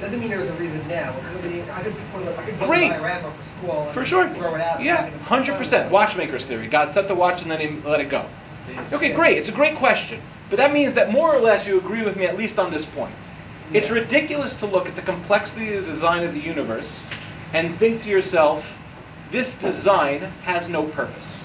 doesn't 0.00 0.20
mean 0.20 0.30
there's 0.30 0.48
a 0.48 0.54
reason 0.54 0.86
now. 0.88 1.14
Be, 1.42 1.62
I 1.70 1.82
could 1.82 1.94
put 2.12 2.22
a, 2.26 2.36
I 2.38 2.44
could 2.44 2.58
build 2.58 2.70
Great. 2.70 2.90
a 2.90 2.94
diorama 2.94 3.30
for 3.32 3.42
school 3.42 3.82
and 3.82 3.92
For 3.92 4.04
sure. 4.04 4.28
throw 4.30 4.54
it 4.54 4.60
out. 4.60 4.82
Yeah, 4.82 4.96
stick 4.96 5.08
it 5.08 5.12
in 5.12 5.18
the 5.18 5.24
hundred 5.24 5.56
percent. 5.58 5.90
Watchmaker's 5.92 6.46
theory. 6.46 6.66
God 6.68 6.92
set 6.92 7.08
the 7.08 7.14
watch 7.14 7.42
and 7.42 7.50
then 7.50 7.60
he 7.60 7.80
let 7.88 8.00
it 8.00 8.08
go. 8.08 8.26
Okay, 8.92 9.12
great. 9.12 9.36
It's 9.38 9.48
a 9.48 9.52
great 9.52 9.76
question. 9.76 10.20
But 10.48 10.56
that 10.56 10.72
means 10.72 10.94
that 10.94 11.10
more 11.12 11.34
or 11.34 11.40
less 11.40 11.66
you 11.66 11.78
agree 11.78 12.02
with 12.02 12.16
me 12.16 12.26
at 12.26 12.36
least 12.36 12.58
on 12.58 12.72
this 12.72 12.84
point. 12.84 13.14
It's 13.72 13.90
ridiculous 13.90 14.56
to 14.58 14.66
look 14.66 14.88
at 14.88 14.96
the 14.96 15.02
complexity 15.02 15.74
of 15.74 15.86
the 15.86 15.92
design 15.92 16.24
of 16.24 16.34
the 16.34 16.40
universe 16.40 17.06
and 17.52 17.76
think 17.78 18.02
to 18.02 18.08
yourself, 18.10 18.76
this 19.30 19.58
design 19.58 20.20
has 20.42 20.68
no 20.68 20.84
purpose. 20.84 21.42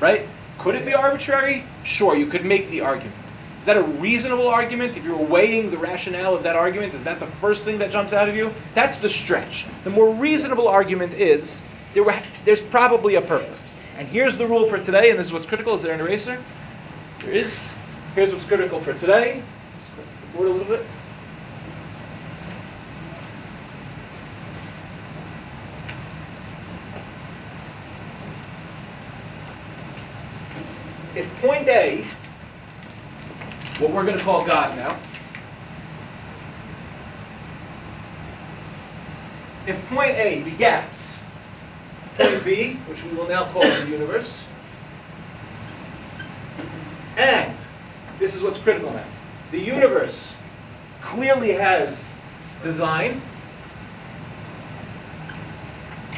Right? 0.00 0.28
Could 0.58 0.74
it 0.76 0.84
be 0.84 0.94
arbitrary? 0.94 1.64
Sure, 1.84 2.14
you 2.14 2.26
could 2.26 2.44
make 2.44 2.68
the 2.70 2.82
argument. 2.82 3.14
Is 3.60 3.66
that 3.66 3.76
a 3.76 3.82
reasonable 3.82 4.48
argument? 4.48 4.96
If 4.96 5.04
you're 5.04 5.16
weighing 5.16 5.70
the 5.70 5.76
rationale 5.76 6.34
of 6.34 6.42
that 6.44 6.56
argument, 6.56 6.94
is 6.94 7.04
that 7.04 7.20
the 7.20 7.26
first 7.26 7.62
thing 7.62 7.78
that 7.78 7.90
jumps 7.90 8.14
out 8.14 8.26
of 8.26 8.34
you? 8.34 8.54
That's 8.74 9.00
the 9.00 9.08
stretch. 9.08 9.66
The 9.84 9.90
more 9.90 10.14
reasonable 10.14 10.66
argument 10.66 11.12
is 11.12 11.66
there 11.92 12.02
were, 12.02 12.18
there's 12.46 12.62
probably 12.62 13.16
a 13.16 13.20
purpose. 13.20 13.74
And 13.98 14.08
here's 14.08 14.38
the 14.38 14.46
rule 14.46 14.66
for 14.66 14.82
today, 14.82 15.10
and 15.10 15.18
this 15.18 15.26
is 15.26 15.32
what's 15.34 15.44
critical. 15.44 15.74
Is 15.74 15.82
there 15.82 15.92
an 15.92 16.00
eraser? 16.00 16.42
There 17.20 17.32
is. 17.32 17.76
Here's 18.14 18.32
what's 18.32 18.46
critical 18.46 18.80
for 18.80 18.94
today. 18.94 19.42
The 20.22 20.38
board 20.38 20.48
a 20.48 20.52
little 20.52 20.66
bit. 20.66 20.86
If 31.14 31.28
point 31.42 31.68
A, 31.68 32.06
what 33.80 33.90
we're 33.92 34.04
going 34.04 34.18
to 34.18 34.24
call 34.24 34.46
God 34.46 34.76
now, 34.76 34.98
if 39.66 39.82
point 39.88 40.16
A 40.16 40.42
begets 40.42 41.22
point 42.16 42.44
B, 42.44 42.74
which 42.86 43.02
we 43.04 43.12
will 43.12 43.28
now 43.28 43.50
call 43.52 43.62
the 43.62 43.88
universe, 43.88 44.44
and 47.16 47.56
this 48.18 48.34
is 48.34 48.42
what's 48.42 48.58
critical 48.58 48.92
now. 48.92 49.04
The 49.50 49.60
universe 49.60 50.36
clearly 51.00 51.52
has 51.52 52.14
design. 52.62 53.20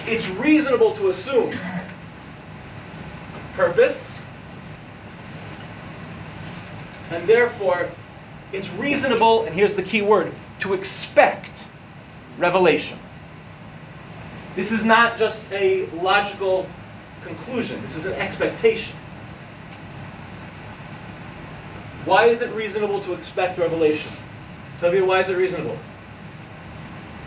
It's 0.06 0.28
reasonable 0.30 0.94
to 0.96 1.10
assume 1.10 1.54
purpose. 3.54 4.21
And 7.12 7.28
therefore, 7.28 7.90
it's 8.52 8.72
reasonable, 8.72 9.44
and 9.44 9.54
here's 9.54 9.74
the 9.74 9.82
key 9.82 10.02
word, 10.02 10.32
to 10.60 10.72
expect 10.74 11.66
revelation. 12.38 12.98
This 14.56 14.72
is 14.72 14.84
not 14.84 15.18
just 15.18 15.50
a 15.52 15.86
logical 15.90 16.68
conclusion, 17.22 17.82
this 17.82 17.96
is 17.96 18.06
an 18.06 18.14
expectation. 18.14 18.96
Why 22.04 22.26
is 22.26 22.42
it 22.42 22.50
reasonable 22.52 23.00
to 23.02 23.14
expect 23.14 23.58
revelation? 23.58 24.10
Tuvia, 24.80 25.06
why 25.06 25.20
is 25.20 25.28
it 25.28 25.36
reasonable? 25.36 25.78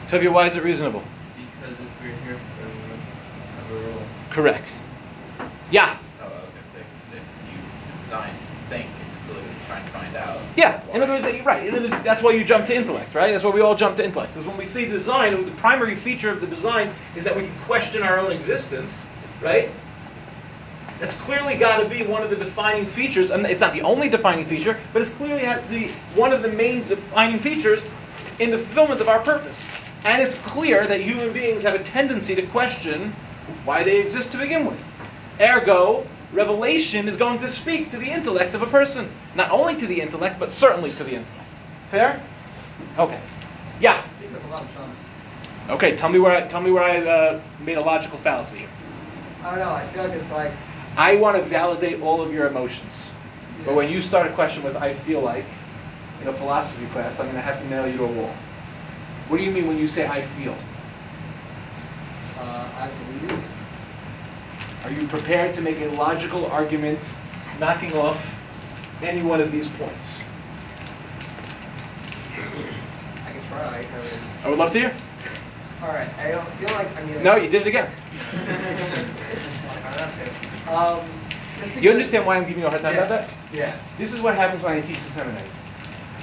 Tuvia, 0.10 0.32
why 0.32 0.48
is 0.48 0.56
it 0.56 0.64
reasonable? 0.64 1.04
Because 1.38 1.74
if 1.74 1.88
we're 2.02 2.10
here, 2.26 2.38
we 2.60 2.92
must 2.92 3.10
have 3.58 3.72
a 3.72 3.80
rule. 3.88 4.02
Correct. 4.30 4.72
Yeah. 5.72 5.98
Oh, 6.22 6.26
I 6.26 6.28
was 6.28 6.34
gonna 6.52 6.68
say, 6.74 6.80
'cause 6.80 7.18
if 7.18 7.24
you 7.52 7.58
design 8.04 8.34
think, 8.70 8.88
it's 9.06 9.16
clearly 9.26 9.42
what 9.42 9.52
you're 9.56 9.65
trying 9.76 9.86
to 9.86 9.92
find 9.92 10.16
out. 10.16 10.40
Yeah, 10.56 10.82
in 10.94 11.02
other 11.02 11.14
words, 11.14 11.26
right. 11.46 11.68
In 11.68 11.76
other 11.76 11.90
words, 11.90 12.04
that's 12.04 12.24
why 12.24 12.32
you 12.32 12.44
jump 12.44 12.68
to 12.68 12.76
intellect, 12.76 13.14
right? 13.14 13.32
That's 13.32 13.44
why 13.44 13.52
we 13.52 13.62
all 13.62 13.76
jump 13.76 13.98
to 13.98 14.06
intellect. 14.06 14.34
Because 14.34 14.48
when 14.48 14.58
we 14.58 14.66
see 14.66 14.86
design, 14.86 15.46
the 15.46 15.52
primary 15.52 15.96
feature 15.96 16.30
of 16.30 16.42
the 16.42 16.48
design 16.48 16.94
is 17.16 17.24
that 17.26 17.36
we 17.36 17.44
can 17.44 17.58
question 17.60 18.04
our 18.04 18.20
own 18.20 18.32
existence, 18.32 19.06
right? 19.42 19.70
That's 21.00 21.18
clearly 21.18 21.58
got 21.58 21.84
to 21.84 21.90
be 21.90 22.04
one 22.04 22.24
of 22.24 22.30
the 22.30 22.38
defining 22.38 22.86
features, 22.86 23.32
and 23.32 23.46
it's 23.46 23.60
not 23.60 23.74
the 23.74 23.82
only 23.82 24.08
defining 24.08 24.46
feature, 24.46 24.80
but 24.94 25.02
it's 25.02 25.12
clearly 25.12 25.42
the 25.70 25.88
one 26.16 26.32
of 26.32 26.42
the 26.42 26.48
main 26.48 26.88
defining 26.88 27.40
features 27.40 27.90
in 28.40 28.52
the 28.52 28.58
fulfillment 28.58 29.02
of 29.02 29.10
our 29.10 29.20
purpose. 29.20 29.70
And 30.06 30.22
it's 30.22 30.38
clear 30.40 30.88
that 30.88 31.02
human 31.02 31.34
beings 31.34 31.64
have 31.64 31.74
a 31.74 31.84
tendency 31.84 32.36
to 32.36 32.44
question 32.48 33.12
why 33.66 33.84
they 33.84 34.00
exist 34.00 34.32
to 34.34 34.38
begin 34.38 34.68
with. 34.68 34.82
Ergo, 35.42 36.06
revelation 36.36 37.08
is 37.08 37.18
going 37.18 37.40
to 37.40 37.50
speak 37.50 37.92
to 37.92 37.98
the 37.98 38.12
intellect 38.12 38.54
of 38.54 38.62
a 38.62 38.68
person. 38.68 39.10
Not 39.36 39.50
only 39.52 39.80
to 39.80 39.88
the 39.88 40.02
intellect, 40.02 40.40
but 40.40 40.54
certainly 40.54 40.92
to 40.92 41.04
the 41.04 41.16
intellect. 41.16 41.50
Fair? 41.90 42.22
Okay. 43.00 43.22
Yeah. 43.80 44.04
I 44.04 44.20
think 44.20 44.32
there's 44.32 44.44
a 44.44 44.48
lot 44.48 44.62
of 44.62 44.74
jumps. 44.74 45.24
Okay. 45.70 45.96
Tell 45.96 46.10
me 46.10 46.20
where 46.20 46.32
I 46.36 46.48
tell 46.48 46.62
me 46.62 46.72
where 46.72 46.84
I 46.84 46.98
uh, 47.00 47.42
made 47.62 47.78
a 47.78 47.84
logical 47.84 48.20
fallacy. 48.20 48.60
here. 48.60 48.70
I 49.44 49.52
don't 49.52 49.60
know. 49.60 49.72
I 49.72 49.86
feel 49.88 50.04
like 50.04 50.14
it's 50.14 50.32
like. 50.32 50.52
I 50.98 51.16
want 51.16 51.38
to 51.38 51.44
validate 51.44 52.02
all 52.02 52.22
of 52.22 52.32
your 52.34 52.48
emotions. 52.48 53.12
But 53.66 53.76
when 53.76 53.90
you 53.92 54.02
start 54.02 54.28
a 54.28 54.34
question 54.34 54.64
with 54.64 54.76
"I 54.76 54.94
feel 54.94 55.22
like," 55.22 55.46
in 56.22 56.28
a 56.28 56.34
philosophy 56.34 56.86
class, 56.88 57.20
I'm 57.20 57.26
going 57.26 57.36
to 57.36 57.42
have 57.42 57.60
to 57.62 57.68
nail 57.68 57.88
you 57.88 57.98
to 57.98 58.04
a 58.04 58.08
wall. 58.08 58.34
What 59.28 59.38
do 59.38 59.44
you 59.44 59.52
mean 59.52 59.68
when 59.68 59.78
you 59.78 59.88
say 59.88 60.08
"I 60.08 60.22
feel"? 60.22 60.56
Uh, 62.38 62.68
I 62.78 62.90
believe. 62.90 63.55
Are 64.86 64.92
you 64.92 65.08
prepared 65.08 65.56
to 65.56 65.62
make 65.62 65.82
a 65.82 65.88
logical 65.96 66.46
argument, 66.46 67.00
knocking 67.60 67.92
off 67.96 68.40
any 69.02 69.24
one 69.24 69.42
of 69.42 69.52
these 69.52 69.68
points? 69.68 70.24
I 73.26 73.32
could 73.32 73.44
try. 73.46 73.66
I 73.66 73.82
mean, 73.82 73.90
I 74.44 74.50
would 74.50 74.60
love 74.60 74.72
to 74.74 74.78
hear. 74.78 74.96
all 75.82 75.90
right. 75.90 76.08
I 76.20 76.30
don't 76.30 76.48
feel 76.58 76.70
like. 76.70 76.96
I 76.96 77.04
mean. 77.04 77.24
No, 77.24 77.36
you 77.36 77.50
did 77.50 77.64
it 77.64 77.68
again. 77.68 77.88
um, 80.70 81.02
You 81.82 81.90
understand 81.90 82.28
why 82.28 82.38
I'm 82.38 82.48
giving 82.48 82.62
you 82.62 82.68
a 82.68 82.70
hard 82.70 82.84
time 82.84 82.94
about 82.94 83.10
that? 83.10 83.28
Yeah. 83.56 83.76
This 83.98 84.14
is 84.14 84.22
what 84.22 84.36
happens 84.36 84.62
when 84.62 84.74
I 84.74 84.82
teach 84.82 85.02
the 85.02 85.10
seminaries. 85.10 85.66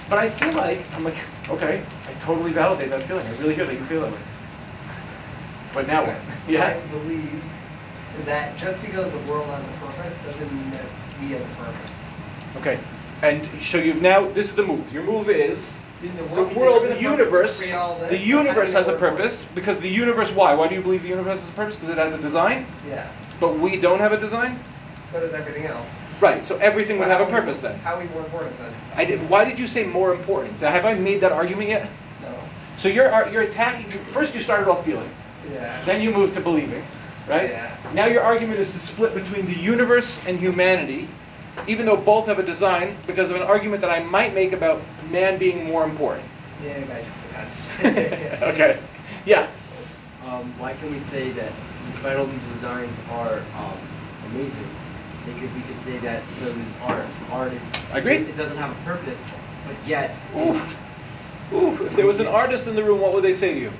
But 0.08 0.20
I 0.20 0.30
feel 0.30 0.52
like, 0.52 0.86
I'm 0.94 1.02
like, 1.02 1.16
okay, 1.50 1.82
I 2.06 2.12
totally 2.24 2.52
validate 2.52 2.90
that 2.90 3.02
feeling. 3.02 3.26
I 3.26 3.36
really 3.38 3.56
hear 3.56 3.66
that 3.66 3.74
you 3.74 3.84
feel 3.86 4.02
that 4.02 4.12
way. 4.12 4.20
But 5.74 5.88
now 5.88 6.06
what? 6.06 6.14
I 6.14 6.22
Yeah? 6.46 6.80
Believe 8.12 8.26
that 8.26 8.56
just 8.56 8.80
because 8.82 9.12
the 9.12 9.18
world 9.20 9.46
has 9.46 9.64
a 9.64 9.86
purpose 9.86 10.18
doesn't 10.24 10.52
mean 10.52 10.70
that 10.72 10.84
we 11.20 11.28
have 11.30 11.40
a 11.40 11.54
purpose. 11.54 11.90
Okay. 12.56 12.78
And 13.22 13.48
so 13.62 13.78
you've 13.78 14.02
now, 14.02 14.28
this 14.30 14.50
is 14.50 14.56
the 14.56 14.64
move. 14.64 14.92
Your 14.92 15.04
move 15.04 15.28
is 15.30 15.82
I 16.00 16.04
mean, 16.04 16.16
the 16.16 16.22
the 16.24 16.28
world, 16.34 16.56
world, 16.56 16.88
the 16.88 17.00
universe, 17.00 17.58
this, 17.60 17.70
the 17.70 17.76
but 17.76 18.00
how 18.00 18.08
do 18.10 18.16
universe 18.16 18.72
has 18.72 18.88
a 18.88 18.96
purpose 18.96 19.48
because 19.54 19.78
the 19.80 19.88
universe, 19.88 20.30
why? 20.32 20.54
Why 20.54 20.66
do 20.66 20.74
you 20.74 20.82
believe 20.82 21.02
the 21.02 21.08
universe 21.08 21.38
has 21.40 21.48
a 21.48 21.52
purpose? 21.52 21.76
Because 21.76 21.90
it 21.90 21.98
has 21.98 22.14
a 22.14 22.20
design, 22.20 22.66
Yeah. 22.88 23.08
but 23.38 23.58
we 23.58 23.80
don't 23.80 24.00
have 24.00 24.12
a 24.12 24.18
design? 24.18 24.58
So 25.10 25.20
does 25.20 25.32
everything 25.32 25.66
else. 25.66 25.86
Right, 26.20 26.44
so 26.44 26.56
everything 26.58 26.98
would 26.98 27.08
have 27.08 27.20
a 27.20 27.24
are 27.24 27.26
we- 27.26 27.32
purpose 27.32 27.60
then. 27.60 27.78
How 27.80 27.94
are 27.94 28.00
we 28.00 28.08
more 28.08 28.22
important 28.22 28.58
then? 28.58 28.72
I 28.96 29.04
did, 29.04 29.28
why 29.30 29.44
did 29.44 29.58
you 29.58 29.68
say 29.68 29.86
more 29.86 30.12
important? 30.12 30.60
Have 30.60 30.84
I 30.84 30.94
made 30.94 31.20
that 31.20 31.32
argument 31.32 31.68
yet? 31.68 31.88
No. 32.22 32.34
So 32.76 32.88
you're, 32.88 33.10
you're 33.30 33.42
attacking, 33.42 33.90
you, 33.92 33.98
first 34.12 34.34
you 34.34 34.40
started 34.40 34.68
off 34.68 34.84
feeling. 34.84 35.10
Yeah. 35.52 35.84
Then 35.84 36.02
you 36.02 36.10
moved 36.10 36.34
to 36.34 36.40
believing, 36.40 36.84
right? 37.28 37.50
Yeah. 37.50 37.76
Now 37.94 38.06
your 38.06 38.22
argument 38.22 38.58
is 38.58 38.72
to 38.72 38.78
split 38.78 39.14
between 39.14 39.46
the 39.46 39.56
universe 39.56 40.24
and 40.26 40.38
humanity, 40.38 41.08
even 41.66 41.86
though 41.86 41.96
both 41.96 42.26
have 42.26 42.38
a 42.38 42.42
design, 42.42 42.96
because 43.06 43.30
of 43.30 43.36
an 43.36 43.42
argument 43.42 43.80
that 43.82 43.90
I 43.90 44.02
might 44.02 44.34
make 44.34 44.52
about 44.52 44.82
man 45.10 45.38
being 45.38 45.64
more 45.64 45.84
important. 45.84 46.26
Yeah, 46.64 46.74
I 46.76 46.80
got 46.80 46.98
you 46.98 47.10
for 47.10 47.82
that. 47.82 48.42
okay. 48.54 48.78
Yeah. 49.26 49.48
Um, 50.24 50.52
why 50.58 50.74
can 50.74 50.90
we 50.90 50.98
say 50.98 51.30
that 51.32 51.52
despite 51.86 52.16
all 52.16 52.26
these 52.26 52.44
designs 52.54 52.98
are 53.10 53.42
um, 53.56 53.78
amazing, 54.30 54.66
they 55.26 55.32
could 55.34 55.54
we 55.54 55.62
could 55.62 55.76
say 55.76 55.98
that 55.98 56.26
so 56.26 56.46
is 56.46 56.72
art. 56.82 57.04
Art 57.30 57.52
is 57.52 57.72
I 57.92 57.98
agree. 57.98 58.16
It, 58.16 58.28
it 58.28 58.36
doesn't 58.36 58.56
have 58.56 58.70
a 58.70 58.84
purpose, 58.84 59.28
but 59.66 59.76
yet 59.86 60.16
Oof. 60.36 60.56
it's 60.56 60.74
Ooh, 61.52 61.84
if 61.84 61.94
there 61.94 62.06
was 62.06 62.20
an 62.20 62.26
artist 62.26 62.66
in 62.66 62.74
the 62.74 62.82
room, 62.82 63.00
what 63.00 63.12
would 63.12 63.24
they 63.24 63.34
say 63.34 63.52
to 63.52 63.60
you? 63.60 63.72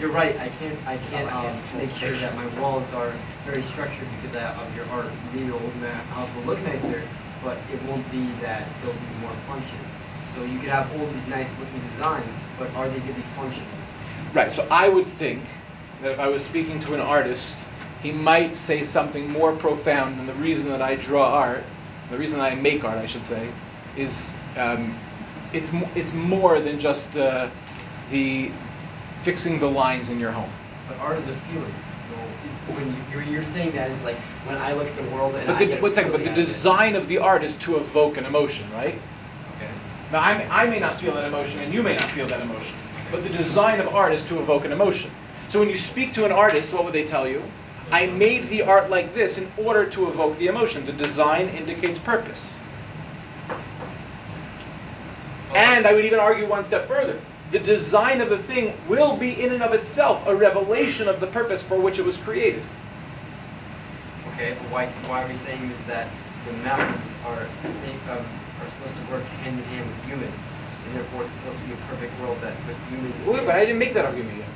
You're 0.00 0.10
right. 0.10 0.36
I 0.40 0.48
can't 0.48 0.78
I 0.86 0.96
can't 0.96 1.30
um, 1.32 1.60
make 1.76 1.90
sure 1.92 2.10
that 2.12 2.34
my 2.34 2.46
walls 2.60 2.92
are 2.94 3.12
very 3.44 3.62
structured 3.62 4.08
because 4.16 4.34
I, 4.34 4.42
of 4.54 4.74
your 4.74 4.86
art. 4.86 5.10
Maybe 5.32 5.46
it'll, 5.46 5.60
my 5.80 5.88
house 5.88 6.28
will 6.34 6.42
look 6.42 6.62
nicer, 6.62 7.02
but 7.44 7.58
it 7.72 7.80
won't 7.82 8.10
be 8.10 8.32
that 8.40 8.66
it'll 8.82 8.94
be 8.94 9.20
more 9.20 9.32
functional. 9.46 9.84
So 10.28 10.42
you 10.44 10.58
could 10.58 10.70
have 10.70 10.90
all 10.98 11.06
these 11.08 11.26
nice 11.26 11.56
looking 11.58 11.80
designs, 11.80 12.42
but 12.58 12.70
are 12.74 12.88
they 12.88 12.98
going 13.00 13.14
to 13.14 13.14
be 13.14 13.22
functional? 13.36 13.68
Right. 14.32 14.54
So 14.54 14.66
I 14.70 14.88
would 14.88 15.06
think 15.06 15.42
that 16.02 16.12
if 16.12 16.18
I 16.18 16.28
was 16.28 16.44
speaking 16.44 16.80
to 16.82 16.94
an 16.94 17.00
artist, 17.00 17.58
he 18.02 18.12
might 18.12 18.56
say 18.56 18.84
something 18.84 19.28
more 19.28 19.54
profound 19.54 20.18
than 20.18 20.26
the 20.26 20.34
reason 20.34 20.70
that 20.70 20.80
I 20.80 20.94
draw 20.94 21.30
art, 21.30 21.64
the 22.10 22.16
reason 22.16 22.40
I 22.40 22.54
make 22.54 22.84
art, 22.84 22.96
I 22.96 23.06
should 23.06 23.26
say, 23.26 23.50
is 23.96 24.36
um, 24.56 24.96
it's, 25.52 25.70
it's 25.94 26.14
more 26.14 26.60
than 26.60 26.78
just 26.80 27.16
uh, 27.16 27.50
the 28.10 28.50
fixing 29.22 29.58
the 29.58 29.70
lines 29.70 30.10
in 30.10 30.18
your 30.18 30.32
home. 30.32 30.50
But 30.88 30.98
art 30.98 31.18
is 31.18 31.28
a 31.28 31.34
feeling. 31.34 31.74
So 32.06 32.14
when 32.74 32.88
you, 32.88 33.02
you're, 33.12 33.22
you're 33.22 33.42
saying 33.42 33.72
that 33.72 33.90
is 33.90 34.02
like 34.02 34.16
when 34.46 34.56
I 34.56 34.72
look 34.72 34.88
at 34.88 34.96
the 34.96 35.04
world 35.14 35.34
and 35.34 35.46
But 35.46 35.56
I 35.56 35.58
the, 35.60 35.66
get 35.66 35.82
wait 35.82 35.92
a 35.92 35.94
second, 35.94 36.12
but 36.12 36.24
the 36.24 36.32
design 36.32 36.96
of 36.96 37.08
the 37.08 37.18
art 37.18 37.44
is 37.44 37.56
to 37.58 37.76
evoke 37.76 38.16
an 38.16 38.24
emotion, 38.24 38.70
right? 38.72 38.94
Okay. 39.56 39.70
Now, 40.10 40.20
I 40.20 40.38
may, 40.38 40.48
I 40.48 40.66
may 40.66 40.80
not 40.80 40.94
feel 40.96 41.14
that 41.14 41.24
emotion, 41.24 41.60
and 41.60 41.72
you 41.72 41.82
may 41.82 41.96
not 41.96 42.10
feel 42.10 42.26
that 42.26 42.40
emotion. 42.40 42.76
But 43.10 43.22
the 43.22 43.28
design 43.28 43.80
of 43.80 43.88
art 43.94 44.12
is 44.12 44.24
to 44.26 44.40
evoke 44.40 44.64
an 44.64 44.72
emotion. 44.72 45.10
So 45.48 45.58
when 45.58 45.68
you 45.68 45.78
speak 45.78 46.14
to 46.14 46.24
an 46.24 46.32
artist, 46.32 46.72
what 46.72 46.84
would 46.84 46.92
they 46.92 47.06
tell 47.06 47.26
you? 47.26 47.42
I 47.90 48.06
made 48.06 48.48
the 48.50 48.62
art 48.62 48.88
like 48.88 49.14
this 49.14 49.38
in 49.38 49.50
order 49.56 49.84
to 49.86 50.08
evoke 50.08 50.38
the 50.38 50.46
emotion. 50.46 50.86
The 50.86 50.92
design 50.92 51.48
indicates 51.48 51.98
purpose. 51.98 52.58
And 55.54 55.86
I 55.86 55.92
would 55.92 56.04
even 56.04 56.20
argue 56.20 56.46
one 56.46 56.64
step 56.64 56.86
further. 56.86 57.20
The 57.50 57.58
design 57.58 58.20
of 58.20 58.28
the 58.28 58.38
thing 58.38 58.74
will 58.88 59.16
be 59.16 59.40
in 59.40 59.52
and 59.52 59.62
of 59.62 59.72
itself 59.72 60.22
a 60.26 60.34
revelation 60.34 61.08
of 61.08 61.18
the 61.20 61.26
purpose 61.26 61.62
for 61.62 61.76
which 61.80 61.98
it 61.98 62.04
was 62.04 62.16
created. 62.16 62.62
Okay, 64.34 64.54
but 64.58 64.70
why, 64.70 64.86
why 65.08 65.24
are 65.24 65.28
we 65.28 65.34
saying 65.34 65.68
is 65.70 65.82
that 65.84 66.08
the 66.46 66.52
mountains 66.52 67.14
are 67.24 67.48
the 67.62 67.68
same, 67.70 67.98
um, 68.08 68.24
are 68.60 68.68
supposed 68.68 68.96
to 68.98 69.02
work 69.10 69.24
hand 69.42 69.58
in 69.58 69.64
hand 69.66 69.90
with 69.90 70.04
humans, 70.04 70.52
and 70.86 70.94
therefore 70.94 71.22
it's 71.22 71.32
supposed 71.32 71.60
to 71.60 71.66
be 71.66 71.72
a 71.72 71.76
perfect 71.88 72.18
world 72.20 72.40
that 72.40 72.54
with 72.66 72.76
humans. 72.88 73.26
Wait, 73.26 73.38
and- 73.38 73.46
but 73.46 73.56
I 73.56 73.60
didn't 73.60 73.78
make 73.78 73.94
that 73.94 74.04
argument 74.04 74.36
yet. 74.36 74.46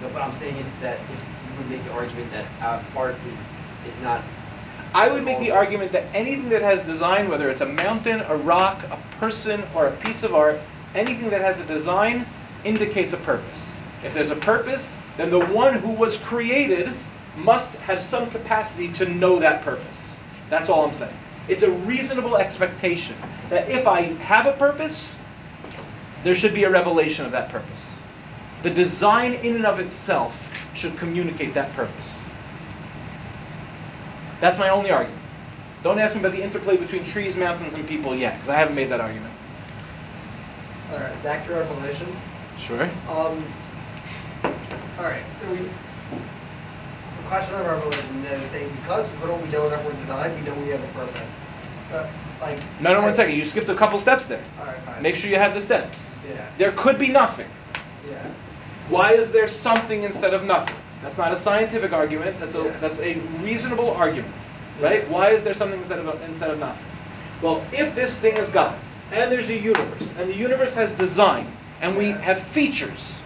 No, 0.00 0.08
what 0.08 0.22
I'm 0.22 0.32
saying 0.32 0.56
is 0.56 0.74
that 0.74 1.00
if 1.12 1.20
you 1.44 1.52
would 1.58 1.68
make 1.68 1.82
the 1.82 1.92
argument 1.92 2.30
that 2.30 2.46
uh, 2.62 2.80
art 2.96 3.16
is 3.26 3.48
is 3.84 3.98
not. 3.98 4.22
I 4.94 5.08
would 5.08 5.24
make 5.24 5.40
the 5.40 5.50
argument 5.50 5.92
that 5.92 6.08
anything 6.14 6.48
that 6.50 6.62
has 6.62 6.84
design, 6.84 7.28
whether 7.28 7.50
it's 7.50 7.60
a 7.60 7.66
mountain, 7.66 8.22
a 8.28 8.36
rock, 8.36 8.84
a 8.90 8.96
person, 9.18 9.64
or 9.74 9.88
a 9.88 9.92
piece 9.92 10.22
of 10.22 10.34
art, 10.34 10.60
anything 10.94 11.30
that 11.30 11.40
has 11.40 11.60
a 11.60 11.66
design 11.66 12.26
indicates 12.64 13.14
a 13.14 13.18
purpose. 13.18 13.82
If 14.04 14.14
there's 14.14 14.30
a 14.30 14.36
purpose, 14.36 15.02
then 15.16 15.30
the 15.30 15.44
one 15.46 15.74
who 15.74 15.90
was 15.90 16.20
created 16.20 16.92
must 17.36 17.76
have 17.76 18.02
some 18.02 18.30
capacity 18.30 18.92
to 18.94 19.08
know 19.08 19.38
that 19.38 19.62
purpose. 19.62 20.18
That's 20.50 20.70
all 20.70 20.86
I'm 20.86 20.94
saying. 20.94 21.16
It's 21.48 21.62
a 21.62 21.70
reasonable 21.70 22.36
expectation 22.36 23.16
that 23.48 23.70
if 23.70 23.86
I 23.86 24.02
have 24.02 24.46
a 24.46 24.52
purpose, 24.52 25.18
there 26.22 26.36
should 26.36 26.54
be 26.54 26.64
a 26.64 26.70
revelation 26.70 27.24
of 27.24 27.32
that 27.32 27.48
purpose. 27.48 28.02
The 28.62 28.70
design 28.70 29.34
in 29.34 29.56
and 29.56 29.66
of 29.66 29.78
itself 29.78 30.36
should 30.74 30.96
communicate 30.98 31.54
that 31.54 31.72
purpose. 31.74 32.22
That's 34.40 34.58
my 34.58 34.68
only 34.68 34.90
argument. 34.90 35.22
Don't 35.82 35.98
ask 35.98 36.14
me 36.14 36.20
about 36.20 36.32
the 36.32 36.42
interplay 36.42 36.76
between 36.76 37.04
trees, 37.04 37.36
mountains, 37.36 37.74
and 37.74 37.86
people 37.86 38.14
yet, 38.14 38.34
because 38.34 38.48
I 38.50 38.56
haven't 38.56 38.74
made 38.74 38.90
that 38.90 39.00
argument. 39.00 39.32
All 40.90 40.98
right, 40.98 41.22
back 41.22 41.46
to 41.46 41.54
Revelation. 41.54 42.06
Sure. 42.58 42.84
Um, 43.08 43.44
all 44.98 45.04
right, 45.04 45.22
so 45.32 45.50
we 45.50 45.58
the 45.58 47.28
question 47.28 47.54
of 47.56 47.66
Revelation 47.66 48.24
is 48.24 48.50
saying 48.50 48.70
because 48.80 49.08
of 49.12 49.28
what 49.28 49.42
we 49.42 49.50
know 49.50 49.68
that 49.68 49.84
we're 49.84 49.92
designed, 50.00 50.34
we 50.34 50.40
know 50.48 50.54
we 50.60 50.68
have 50.70 50.82
a 50.82 50.86
purpose. 50.88 51.46
But 51.90 52.08
like 52.40 52.58
No, 52.80 52.94
no, 52.94 53.02
one. 53.02 53.30
You 53.30 53.44
skipped 53.44 53.68
a 53.68 53.74
couple 53.74 54.00
steps 54.00 54.26
there. 54.26 54.42
All 54.58 54.66
right, 54.66 54.80
fine. 54.82 55.02
Make 55.02 55.16
sure 55.16 55.30
you 55.30 55.36
have 55.36 55.54
the 55.54 55.60
steps. 55.60 56.18
Yeah. 56.28 56.48
There 56.56 56.72
could 56.72 56.98
be 56.98 57.08
nothing. 57.08 57.48
Yeah. 58.08 58.26
Why 58.88 59.12
is 59.12 59.32
there 59.32 59.48
something 59.48 60.04
instead 60.04 60.32
of 60.32 60.44
nothing? 60.44 60.76
That's 61.02 61.18
not 61.18 61.32
a 61.32 61.38
scientific 61.38 61.92
argument. 61.92 62.40
That's 62.40 62.56
a 62.56 62.64
Yeah. 62.64 62.76
that's 62.80 63.00
a 63.00 63.14
reasonable 63.42 63.90
argument, 63.90 64.34
right? 64.80 65.02
Yeah. 65.02 65.12
Why 65.12 65.30
is 65.30 65.44
there 65.44 65.54
something 65.54 65.80
instead 65.80 65.98
of 65.98 66.22
instead 66.22 66.50
of 66.50 66.58
nothing? 66.58 66.86
Well, 67.42 67.62
if 67.72 67.94
this 67.94 68.18
thing 68.18 68.36
is 68.36 68.50
God, 68.50 68.76
and 69.12 69.30
there's 69.32 69.50
a 69.50 69.58
universe, 69.58 70.14
and 70.18 70.28
the 70.28 70.34
universe 70.34 70.74
has 70.74 70.94
design, 70.94 71.46
and 71.80 71.96
we 71.96 72.10
have 72.10 72.42
features, 72.42 73.20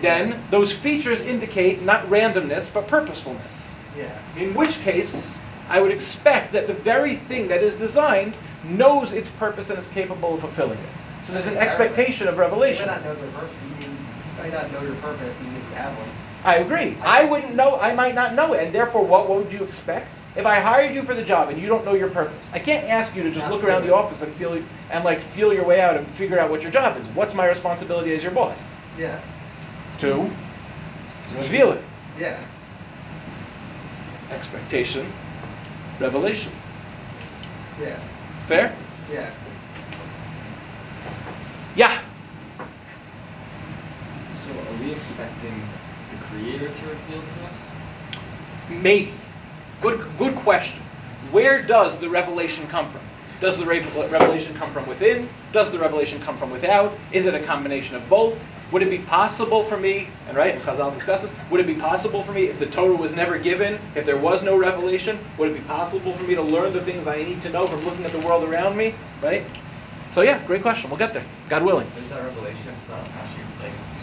then 0.00 0.42
those 0.50 0.72
features 0.72 1.20
indicate 1.20 1.82
not 1.82 2.04
randomness 2.06 2.72
but 2.72 2.86
purposefulness. 2.88 3.74
Yeah. 3.96 4.10
In 4.36 4.54
which 4.54 4.80
case, 4.80 5.40
I 5.68 5.80
would 5.80 5.92
expect 5.92 6.52
that 6.52 6.66
the 6.66 6.74
very 6.74 7.16
thing 7.16 7.48
that 7.48 7.62
is 7.62 7.76
designed 7.78 8.36
knows 8.64 9.12
its 9.12 9.30
purpose 9.30 9.70
and 9.70 9.78
is 9.78 9.88
capable 9.88 10.34
of 10.34 10.40
fulfilling 10.40 10.78
it. 10.78 11.26
So 11.26 11.32
there's 11.32 11.46
an 11.46 11.56
expectation 11.56 12.28
of 12.28 12.34
You 12.34 12.40
might 12.40 12.46
revelation. 12.46 12.86
not 12.86 13.04
know 13.04 13.14
purpose. 13.14 13.50
You 13.80 13.86
might 14.38 14.52
not 14.52 14.70
know 14.72 14.82
your 14.82 14.94
purpose 14.96 15.34
even 15.40 15.56
if 15.56 15.70
you 15.70 15.74
have 15.76 15.96
one. 15.96 16.08
I 16.44 16.56
agree. 16.56 16.98
I 17.02 17.24
wouldn't 17.24 17.54
know, 17.54 17.80
I 17.80 17.94
might 17.94 18.14
not 18.14 18.34
know 18.34 18.52
it. 18.52 18.64
And 18.64 18.74
therefore, 18.74 19.04
what 19.04 19.30
would 19.30 19.50
you 19.50 19.64
expect? 19.64 20.18
If 20.36 20.46
I 20.46 20.58
hired 20.58 20.94
you 20.94 21.02
for 21.04 21.14
the 21.14 21.22
job 21.22 21.48
and 21.48 21.60
you 21.60 21.68
don't 21.68 21.84
know 21.84 21.94
your 21.94 22.10
purpose, 22.10 22.50
I 22.52 22.58
can't 22.58 22.88
ask 22.88 23.14
you 23.14 23.22
to 23.22 23.30
just 23.30 23.46
Not 23.46 23.52
look 23.52 23.62
around 23.62 23.84
the 23.84 23.94
office 23.94 24.22
and 24.22 24.32
feel 24.34 24.60
and 24.90 25.04
like 25.04 25.22
feel 25.22 25.54
your 25.54 25.64
way 25.64 25.80
out 25.80 25.96
and 25.96 26.06
figure 26.08 26.40
out 26.40 26.50
what 26.50 26.62
your 26.62 26.72
job 26.72 27.00
is. 27.00 27.06
What's 27.08 27.34
my 27.34 27.46
responsibility 27.46 28.14
as 28.14 28.22
your 28.22 28.32
boss? 28.32 28.74
Yeah. 28.98 29.20
To 29.98 30.06
mm-hmm. 30.06 31.36
reveal 31.38 31.72
it. 31.72 31.82
Yeah. 32.18 32.44
Expectation, 34.30 35.12
revelation. 36.00 36.52
Yeah. 37.80 38.00
Fair? 38.48 38.76
Yeah. 39.12 39.30
Yeah. 41.76 42.00
So 44.34 44.50
are 44.50 44.80
we 44.80 44.92
expecting 44.92 45.68
the 46.10 46.16
creator 46.16 46.68
to 46.68 46.86
reveal 46.86 47.22
to 47.22 47.44
us? 47.44 48.20
Maybe. 48.68 49.12
Good, 49.84 50.02
good 50.16 50.34
question. 50.36 50.82
Where 51.30 51.60
does 51.60 51.98
the 51.98 52.08
revelation 52.08 52.66
come 52.68 52.90
from? 52.90 53.02
Does 53.42 53.58
the 53.58 53.66
revelation 53.66 54.54
come 54.54 54.72
from 54.72 54.86
within? 54.86 55.28
Does 55.52 55.70
the 55.70 55.78
revelation 55.78 56.22
come 56.22 56.38
from 56.38 56.50
without? 56.50 56.96
Is 57.12 57.26
it 57.26 57.34
a 57.34 57.40
combination 57.40 57.94
of 57.94 58.08
both? 58.08 58.42
Would 58.72 58.80
it 58.80 58.88
be 58.88 59.00
possible 59.00 59.62
for 59.62 59.76
me, 59.76 60.08
and 60.26 60.38
right, 60.38 60.54
and 60.54 60.64
Chazal 60.64 60.94
discusses, 60.94 61.36
would 61.50 61.60
it 61.60 61.66
be 61.66 61.74
possible 61.74 62.22
for 62.22 62.32
me 62.32 62.44
if 62.44 62.58
the 62.58 62.64
Torah 62.64 62.96
was 62.96 63.14
never 63.14 63.38
given, 63.38 63.78
if 63.94 64.06
there 64.06 64.16
was 64.16 64.42
no 64.42 64.56
revelation, 64.56 65.18
would 65.36 65.50
it 65.50 65.54
be 65.54 65.60
possible 65.60 66.16
for 66.16 66.24
me 66.24 66.34
to 66.34 66.42
learn 66.42 66.72
the 66.72 66.80
things 66.80 67.06
I 67.06 67.22
need 67.22 67.42
to 67.42 67.50
know 67.50 67.66
from 67.66 67.84
looking 67.84 68.06
at 68.06 68.12
the 68.12 68.20
world 68.20 68.42
around 68.42 68.78
me? 68.78 68.94
Right? 69.20 69.44
So 70.12 70.22
yeah, 70.22 70.42
great 70.46 70.62
question. 70.62 70.88
We'll 70.88 70.98
get 70.98 71.12
there. 71.12 71.26
God 71.50 71.62
willing. 71.62 71.86
Is 71.98 72.08
that 72.08 72.24
revelation 72.24 72.74
actually 72.90 73.44
like? 73.60 73.93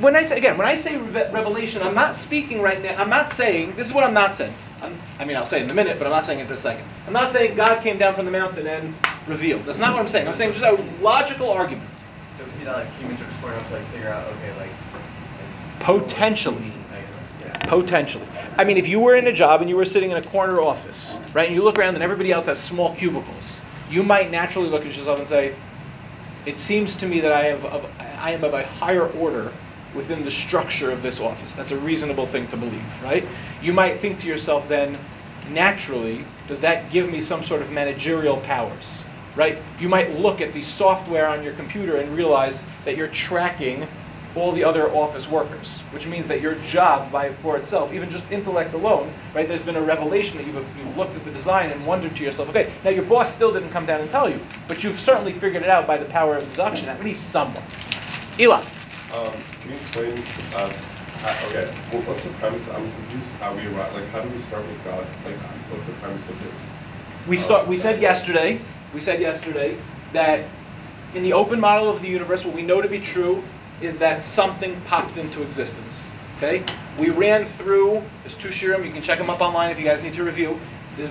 When 0.00 0.16
I 0.16 0.24
say 0.24 0.38
again, 0.38 0.56
when 0.56 0.66
I 0.66 0.76
say 0.76 0.96
re- 0.96 1.30
revelation, 1.30 1.82
I'm 1.82 1.94
not 1.94 2.16
speaking 2.16 2.62
right 2.62 2.82
now. 2.82 2.96
I'm 2.96 3.10
not 3.10 3.32
saying 3.32 3.76
this 3.76 3.88
is 3.88 3.94
what 3.94 4.04
I'm 4.04 4.14
not 4.14 4.34
saying. 4.34 4.54
I'm, 4.80 4.98
I 5.18 5.26
mean, 5.26 5.36
I'll 5.36 5.44
say 5.44 5.60
it 5.60 5.64
in 5.64 5.70
a 5.70 5.74
minute, 5.74 5.98
but 5.98 6.06
I'm 6.06 6.12
not 6.12 6.24
saying 6.24 6.40
it 6.40 6.48
this 6.48 6.60
second. 6.60 6.86
I'm 7.06 7.12
not 7.12 7.32
saying 7.32 7.54
God 7.54 7.82
came 7.82 7.98
down 7.98 8.14
from 8.14 8.24
the 8.24 8.30
mountain 8.30 8.66
and 8.66 8.94
revealed. 9.26 9.64
That's 9.66 9.78
not 9.78 9.92
what 9.92 10.00
I'm 10.00 10.08
saying. 10.08 10.26
I'm 10.26 10.34
saying 10.34 10.54
just 10.54 10.64
a 10.64 10.72
logical 11.02 11.50
argument. 11.50 11.90
So 12.34 12.46
be 12.58 12.64
that 12.64 12.76
like 12.76 12.94
humans 12.94 13.20
are 13.20 13.26
just 13.26 13.38
smart 13.40 13.56
enough 13.56 13.68
to 13.68 13.74
like 13.74 13.86
figure 13.88 14.08
out 14.08 14.26
okay 14.26 14.56
like, 14.56 14.70
Potentially. 15.80 16.72
Potentially. 17.68 18.26
I 18.56 18.64
mean, 18.64 18.78
if 18.78 18.88
you 18.88 19.00
were 19.00 19.16
in 19.16 19.26
a 19.26 19.32
job 19.32 19.60
and 19.60 19.68
you 19.68 19.76
were 19.76 19.84
sitting 19.84 20.10
in 20.10 20.16
a 20.16 20.22
corner 20.22 20.60
office, 20.60 21.18
right, 21.34 21.46
and 21.46 21.54
you 21.54 21.62
look 21.62 21.78
around 21.78 21.94
and 21.94 22.02
everybody 22.02 22.32
else 22.32 22.46
has 22.46 22.58
small 22.58 22.94
cubicles, 22.96 23.60
you 23.90 24.02
might 24.02 24.30
naturally 24.30 24.68
look 24.68 24.86
at 24.86 24.96
yourself 24.96 25.18
and 25.18 25.28
say, 25.28 25.54
"It 26.46 26.58
seems 26.58 26.96
to 26.96 27.06
me 27.06 27.20
that 27.20 27.32
I 27.32 27.44
have 27.44 27.64
I 28.00 28.32
am 28.32 28.44
of 28.44 28.54
a 28.54 28.64
higher 28.64 29.06
order 29.06 29.52
within 29.94 30.22
the 30.24 30.30
structure 30.30 30.90
of 30.90 31.02
this 31.02 31.20
office." 31.20 31.54
That's 31.54 31.72
a 31.72 31.78
reasonable 31.78 32.26
thing 32.26 32.46
to 32.48 32.56
believe, 32.56 32.84
right? 33.02 33.26
You 33.62 33.72
might 33.72 34.00
think 34.00 34.18
to 34.20 34.26
yourself 34.26 34.68
then, 34.68 34.98
naturally, 35.52 36.24
does 36.48 36.60
that 36.60 36.90
give 36.90 37.10
me 37.10 37.22
some 37.22 37.42
sort 37.42 37.62
of 37.62 37.70
managerial 37.70 38.38
powers? 38.38 39.04
Right? 39.36 39.58
You 39.78 39.88
might 39.88 40.18
look 40.18 40.40
at 40.40 40.52
the 40.52 40.62
software 40.62 41.28
on 41.28 41.44
your 41.44 41.52
computer 41.52 41.98
and 41.98 42.16
realize 42.16 42.66
that 42.84 42.96
you're 42.96 43.08
tracking 43.08 43.86
all 44.34 44.50
the 44.50 44.64
other 44.64 44.90
office 44.92 45.28
workers, 45.28 45.82
which 45.92 46.06
means 46.06 46.26
that 46.28 46.40
your 46.40 46.54
job 46.56 47.10
by 47.12 47.30
for 47.34 47.56
itself, 47.56 47.92
even 47.92 48.10
just 48.10 48.30
intellect 48.32 48.74
alone, 48.74 49.12
right? 49.32 49.46
There's 49.46 49.62
been 49.62 49.76
a 49.76 49.82
revelation 49.82 50.36
that 50.36 50.46
you've 50.46 50.56
you've 50.76 50.96
looked 50.96 51.14
at 51.16 51.24
the 51.24 51.30
design 51.30 51.70
and 51.70 51.86
wondered 51.86 52.14
to 52.16 52.24
yourself, 52.24 52.48
okay, 52.48 52.72
now 52.84 52.90
your 52.90 53.04
boss 53.04 53.32
still 53.32 53.52
didn't 53.52 53.70
come 53.70 53.86
down 53.86 54.00
and 54.00 54.10
tell 54.10 54.28
you, 54.28 54.40
but 54.66 54.82
you've 54.82 54.98
certainly 54.98 55.32
figured 55.32 55.62
it 55.62 55.68
out 55.70 55.86
by 55.86 55.96
the 55.96 56.06
power 56.06 56.36
of 56.36 56.48
deduction, 56.50 56.88
at 56.88 57.02
least 57.04 57.30
somewhat. 57.30 57.62
Eli, 58.38 58.62
Um, 59.12 59.32
can 59.62 59.70
you 59.70 59.76
explain? 59.76 60.12
Uh, 60.54 60.72
how, 61.18 61.48
okay, 61.48 61.72
well, 61.92 62.02
what's 62.02 62.24
the 62.24 62.30
premise? 62.34 62.68
I'm 62.70 62.90
confused. 62.92 63.32
How 63.34 63.54
we 63.54 63.66
arrive? 63.66 63.92
Like, 63.92 64.08
how 64.08 64.20
do 64.22 64.28
we 64.28 64.38
start 64.38 64.64
with 64.66 64.84
God? 64.84 65.04
Like, 65.24 65.36
what's 65.70 65.86
the 65.86 65.92
premise 65.94 66.28
of 66.28 66.40
this? 66.44 66.68
we 67.26 67.36
start. 67.36 67.66
We 67.66 67.76
said 67.76 68.00
yesterday. 68.00 68.60
We 68.94 69.00
said 69.00 69.20
yesterday 69.20 69.76
that 70.12 70.46
in 71.14 71.22
the 71.22 71.32
open 71.32 71.58
model 71.58 71.88
of 71.90 72.02
the 72.02 72.08
universe, 72.08 72.44
what 72.44 72.54
we 72.54 72.62
know 72.62 72.80
to 72.80 72.88
be 72.88 73.00
true 73.00 73.42
is 73.80 73.98
that 73.98 74.22
something 74.22 74.80
popped 74.82 75.16
into 75.16 75.42
existence. 75.42 76.08
Okay, 76.36 76.62
we 76.98 77.10
ran 77.10 77.46
through. 77.46 78.02
There's 78.22 78.36
two 78.36 78.48
shiurim. 78.48 78.86
You 78.86 78.92
can 78.92 79.02
check 79.02 79.18
them 79.18 79.28
up 79.28 79.40
online 79.40 79.70
if 79.70 79.78
you 79.78 79.84
guys 79.84 80.04
need 80.04 80.14
to 80.14 80.24
review. 80.24 80.58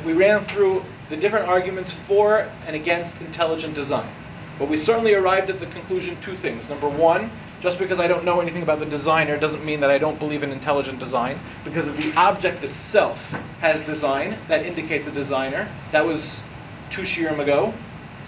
We 0.06 0.14
ran 0.14 0.46
through 0.46 0.86
the 1.10 1.18
different 1.18 1.48
arguments 1.48 1.92
for 1.92 2.50
and 2.66 2.76
against 2.76 3.22
intelligent 3.22 3.76
design. 3.76 4.10
But 4.58 4.70
we 4.70 4.78
certainly 4.78 5.14
arrived 5.14 5.50
at 5.50 5.60
the 5.60 5.66
conclusion 5.68 6.18
two 6.22 6.36
things. 6.38 6.70
Number 6.70 6.90
one, 6.90 7.32
Just 7.62 7.78
because 7.78 8.00
I 8.00 8.08
don't 8.08 8.24
know 8.24 8.40
anything 8.40 8.64
about 8.64 8.80
the 8.80 8.86
designer 8.86 9.38
doesn't 9.38 9.66
mean 9.66 9.82
that 9.82 9.90
I 9.90 9.98
don't 9.98 10.18
believe 10.18 10.44
in 10.44 10.52
intelligent 10.52 11.00
design. 11.00 11.38
Because 11.66 11.88
if 11.88 11.98
the 11.98 12.14
object 12.18 12.64
itself 12.64 13.18
has 13.60 13.84
design, 13.84 14.38
that 14.48 14.66
indicates 14.66 15.08
a 15.08 15.12
designer. 15.12 15.70
That 15.92 16.06
was 16.06 16.44
two 16.90 17.02
shiurim 17.02 17.40
ago. 17.40 17.74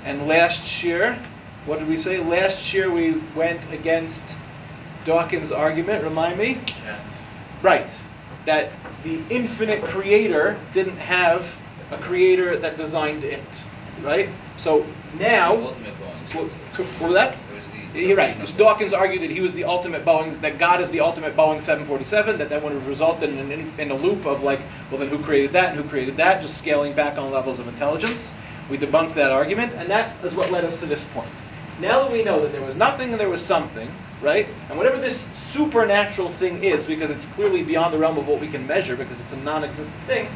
And 0.04 0.28
last 0.28 0.84
year, 0.84 1.18
what 1.66 1.80
did 1.80 1.88
we 1.88 1.96
say? 1.96 2.20
Last 2.20 2.74
year 2.74 2.92
we 2.92 3.22
went 3.36 3.72
against 3.72 4.36
Dawkins' 5.06 5.52
argument. 5.52 6.04
Remind 6.04 6.38
me. 6.38 6.60
Chance. 6.66 7.14
Right. 7.62 7.90
That 8.46 8.72
the 9.04 9.22
infinite 9.30 9.84
creator 9.84 10.60
didn't 10.74 10.98
have 10.98 11.48
a 11.92 11.98
creator 11.98 12.58
that 12.58 12.78
designed 12.78 13.24
it. 13.24 13.44
Right? 14.02 14.30
So 14.58 14.86
now, 15.18 15.56
ultimate 15.56 15.94
Boeing. 16.00 16.36
what, 16.36 16.52
what 16.86 17.02
was 17.02 17.14
that? 17.14 17.38
You're 17.94 18.16
right. 18.16 18.58
Dawkins 18.58 18.94
argued 18.94 19.22
that 19.24 19.32
he 19.32 19.42
was 19.42 19.54
the 19.54 19.66
ultimate 19.66 20.06
Boeing, 20.06 20.40
that 20.42 20.58
God 20.58 20.80
is 20.80 20.90
the 20.92 21.02
ultimate 21.02 21.36
Boeing 21.36 21.62
747, 21.62 22.38
that 22.38 22.50
that 22.50 22.64
would 22.64 22.72
have 22.72 22.88
resulted 22.88 23.30
in, 23.30 23.52
an, 23.52 23.74
in 23.78 23.92
a 23.92 23.96
loop 23.96 24.26
of 24.26 24.44
like, 24.44 24.62
well, 24.90 25.00
then 25.00 25.10
who 25.10 25.20
created 25.20 25.52
that 25.54 25.74
and 25.74 25.82
who 25.82 25.90
created 25.90 26.16
that, 26.18 26.42
just 26.42 26.58
scaling 26.58 26.94
back 26.94 27.18
on 27.18 27.32
levels 27.32 27.60
of 27.60 27.68
intelligence. 27.68 28.34
We 28.70 28.78
debunked 28.78 29.16
that 29.16 29.32
argument, 29.32 29.74
and 29.74 29.90
that 29.90 30.16
is 30.24 30.36
what 30.36 30.52
led 30.52 30.64
us 30.64 30.80
to 30.80 30.86
this 30.86 31.04
point. 31.14 31.30
Now 31.82 32.04
that 32.04 32.12
we 32.12 32.24
know 32.24 32.42
that 32.42 32.54
there 32.54 32.62
was 32.62 32.78
nothing 32.78 33.12
and 33.12 33.20
there 33.20 33.30
was 33.30 33.44
something, 33.44 33.92
right? 34.22 34.48
And 34.70 34.78
whatever 34.78 34.98
this 34.98 35.28
supernatural 35.36 36.32
thing 36.34 36.64
is, 36.64 36.86
because 36.86 37.10
it's 37.10 37.28
clearly 37.28 37.64
beyond 37.64 37.94
the 37.94 37.98
realm 37.98 38.18
of 38.18 38.28
what 38.28 38.40
we 38.40 38.48
can 38.48 38.66
measure, 38.66 38.96
because 38.96 39.20
it's 39.20 39.34
a 39.34 39.38
non 39.38 39.66
existent 39.66 39.96
thing, 40.08 40.28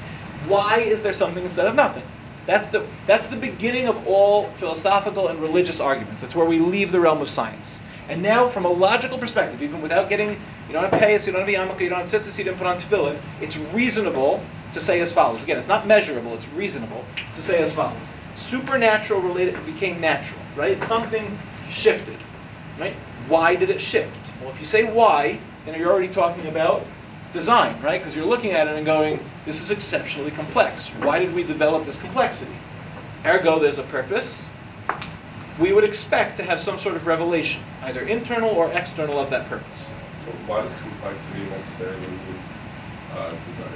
why 0.48 0.80
is 0.80 1.02
there 1.02 1.14
something 1.14 1.44
instead 1.44 1.68
of 1.68 1.76
nothing? 1.76 2.04
That's 2.46 2.70
the, 2.70 2.86
that's 3.08 3.28
the 3.30 3.38
beginning 3.38 3.88
of 3.88 4.08
all 4.08 4.50
philosophical 4.58 5.30
and 5.30 5.42
religious 5.42 5.80
arguments. 5.80 6.22
That's 6.22 6.36
where 6.36 6.46
we 6.46 6.60
leave 6.60 6.92
the 6.92 7.00
realm 7.00 7.22
of 7.22 7.30
science. 7.30 7.82
And 8.08 8.22
now, 8.22 8.50
from 8.50 8.66
a 8.66 8.70
logical 8.70 9.18
perspective, 9.18 9.64
even 9.64 9.82
without 9.82 10.10
getting, 10.10 10.30
you 10.30 10.74
don't 10.74 10.84
have 10.84 11.02
payas, 11.02 11.26
you 11.26 11.34
don't 11.34 11.48
have 11.48 11.50
yarmulke, 11.50 11.82
you 11.82 11.90
don't 11.90 12.08
have 12.08 12.22
tzitzis, 12.22 12.38
you 12.38 12.44
didn't 12.44 12.60
put 12.60 12.68
on 12.68 12.78
tefillin, 12.78 13.20
it's 13.42 13.58
reasonable 13.58 14.44
to 14.74 14.82
say 14.82 15.02
as 15.02 15.12
follows. 15.12 15.42
Again, 15.42 15.58
it's 15.58 15.68
not 15.68 15.88
measurable, 15.88 16.36
it's 16.36 16.48
reasonable 16.50 17.04
to 17.36 17.42
say 17.42 17.64
as 17.64 17.74
follows. 17.74 18.14
Supernatural 18.36 19.22
related 19.22 19.64
became 19.66 20.00
natural, 20.00 20.42
right? 20.56 20.82
Something 20.84 21.38
shifted, 21.70 22.18
right? 22.80 22.94
Why 23.28 23.56
did 23.56 23.72
it 23.72 23.82
shift? 23.82 24.16
Well, 24.42 24.52
if 24.52 24.60
you 24.60 24.68
say 24.68 24.84
why, 24.84 25.40
then 25.66 25.80
you're 25.80 25.92
already 25.92 26.14
talking 26.14 26.46
about 26.46 26.86
design, 27.36 27.80
right? 27.82 28.00
Because 28.00 28.16
you're 28.16 28.26
looking 28.26 28.52
at 28.52 28.68
it 28.68 28.76
and 28.76 28.86
going, 28.86 29.20
this 29.46 29.62
is 29.62 29.70
exceptionally 29.70 30.32
complex. 30.32 30.88
Why 30.88 31.20
did 31.20 31.34
we 31.36 31.44
develop 31.44 31.86
this 31.86 32.00
complexity? 32.00 32.56
Ergo, 33.26 33.60
there's 33.60 33.78
a 33.78 33.84
purpose. 33.84 34.50
We 35.60 35.74
would 35.74 35.84
expect 35.84 36.38
to 36.38 36.44
have 36.44 36.60
some 36.60 36.80
sort 36.80 36.96
of 36.96 37.06
revelation, 37.06 37.62
either 37.84 38.02
internal 38.02 38.50
or 38.50 38.72
external, 38.72 39.20
of 39.20 39.30
that 39.30 39.48
purpose. 39.48 39.92
So 40.18 40.32
why 40.48 40.62
does 40.62 40.74
complexity 40.76 41.44
necessarily 41.50 42.00
mean 42.00 42.20
uh, 43.14 43.30
design? 43.30 43.74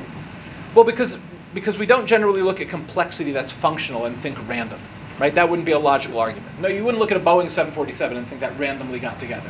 Well, 0.73 0.85
because 0.85 1.19
because 1.53 1.77
we 1.79 1.85
don't 1.85 2.05
generally 2.05 2.41
look 2.41 2.61
at 2.61 2.69
complexity 2.69 3.31
that's 3.31 3.51
functional 3.51 4.05
and 4.05 4.15
think 4.15 4.37
random, 4.47 4.79
right? 5.19 5.33
That 5.33 5.49
wouldn't 5.49 5.65
be 5.65 5.71
a 5.71 5.79
logical 5.79 6.19
argument. 6.19 6.59
No, 6.59 6.67
you 6.67 6.83
wouldn't 6.83 6.99
look 6.99 7.11
at 7.11 7.17
a 7.17 7.19
Boeing 7.19 7.49
747 7.49 8.17
and 8.17 8.27
think 8.27 8.41
that 8.41 8.57
randomly 8.59 8.99
got 8.99 9.19
together. 9.19 9.49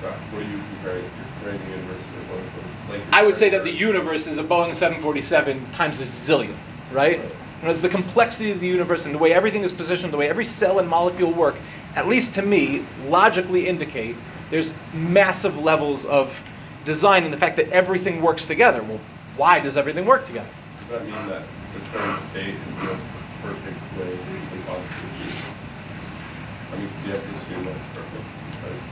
So 0.00 0.10
what 0.10 0.42
are 0.42 0.48
you 0.48 0.60
comparing? 0.74 1.04
You're 1.04 1.12
comparing 1.38 1.60
the 1.64 1.76
universe 1.76 2.08
to 2.08 2.16
a 2.16 2.24
Boeing 2.24 2.44
Like 2.44 2.75
I 3.12 3.22
would 3.22 3.36
say 3.36 3.50
that 3.50 3.64
the 3.64 3.70
universe 3.70 4.26
is 4.26 4.38
a 4.38 4.44
Boeing 4.44 4.74
747 4.74 5.70
times 5.72 6.00
a 6.00 6.04
zillion, 6.04 6.54
right? 6.92 7.20
And 7.62 7.70
it's 7.70 7.80
the 7.80 7.88
complexity 7.88 8.50
of 8.50 8.60
the 8.60 8.66
universe 8.66 9.06
and 9.06 9.14
the 9.14 9.18
way 9.18 9.32
everything 9.32 9.62
is 9.62 9.72
positioned, 9.72 10.12
the 10.12 10.16
way 10.16 10.28
every 10.28 10.44
cell 10.44 10.78
and 10.78 10.88
molecule 10.88 11.32
work, 11.32 11.56
at 11.94 12.06
least 12.06 12.34
to 12.34 12.42
me, 12.42 12.84
logically 13.08 13.66
indicate 13.66 14.16
there's 14.50 14.72
massive 14.92 15.58
levels 15.58 16.04
of 16.06 16.44
design 16.84 17.24
and 17.24 17.32
the 17.32 17.38
fact 17.38 17.56
that 17.56 17.68
everything 17.70 18.22
works 18.22 18.46
together. 18.46 18.82
Well, 18.82 19.00
why 19.36 19.60
does 19.60 19.76
everything 19.76 20.06
work 20.06 20.24
together? 20.24 20.48
Does 20.80 20.90
that 20.90 21.02
mean 21.02 21.28
that 21.28 21.42
the 21.74 21.80
current 21.90 22.18
state 22.20 22.54
is 22.68 22.76
the 22.76 22.84
most 22.84 23.02
perfect 23.42 23.76
way 23.98 24.06
it 24.06 24.20
can 24.50 24.62
possibly 24.66 25.08
be? 25.18 25.56
I 26.72 26.78
mean, 26.78 26.88
do 27.02 27.08
you 27.08 27.14
have 27.14 27.24
to 27.24 27.30
assume 27.32 27.64
that 27.64 27.76
it's 27.76 27.86
perfect? 27.86 28.24
Because 28.52 28.90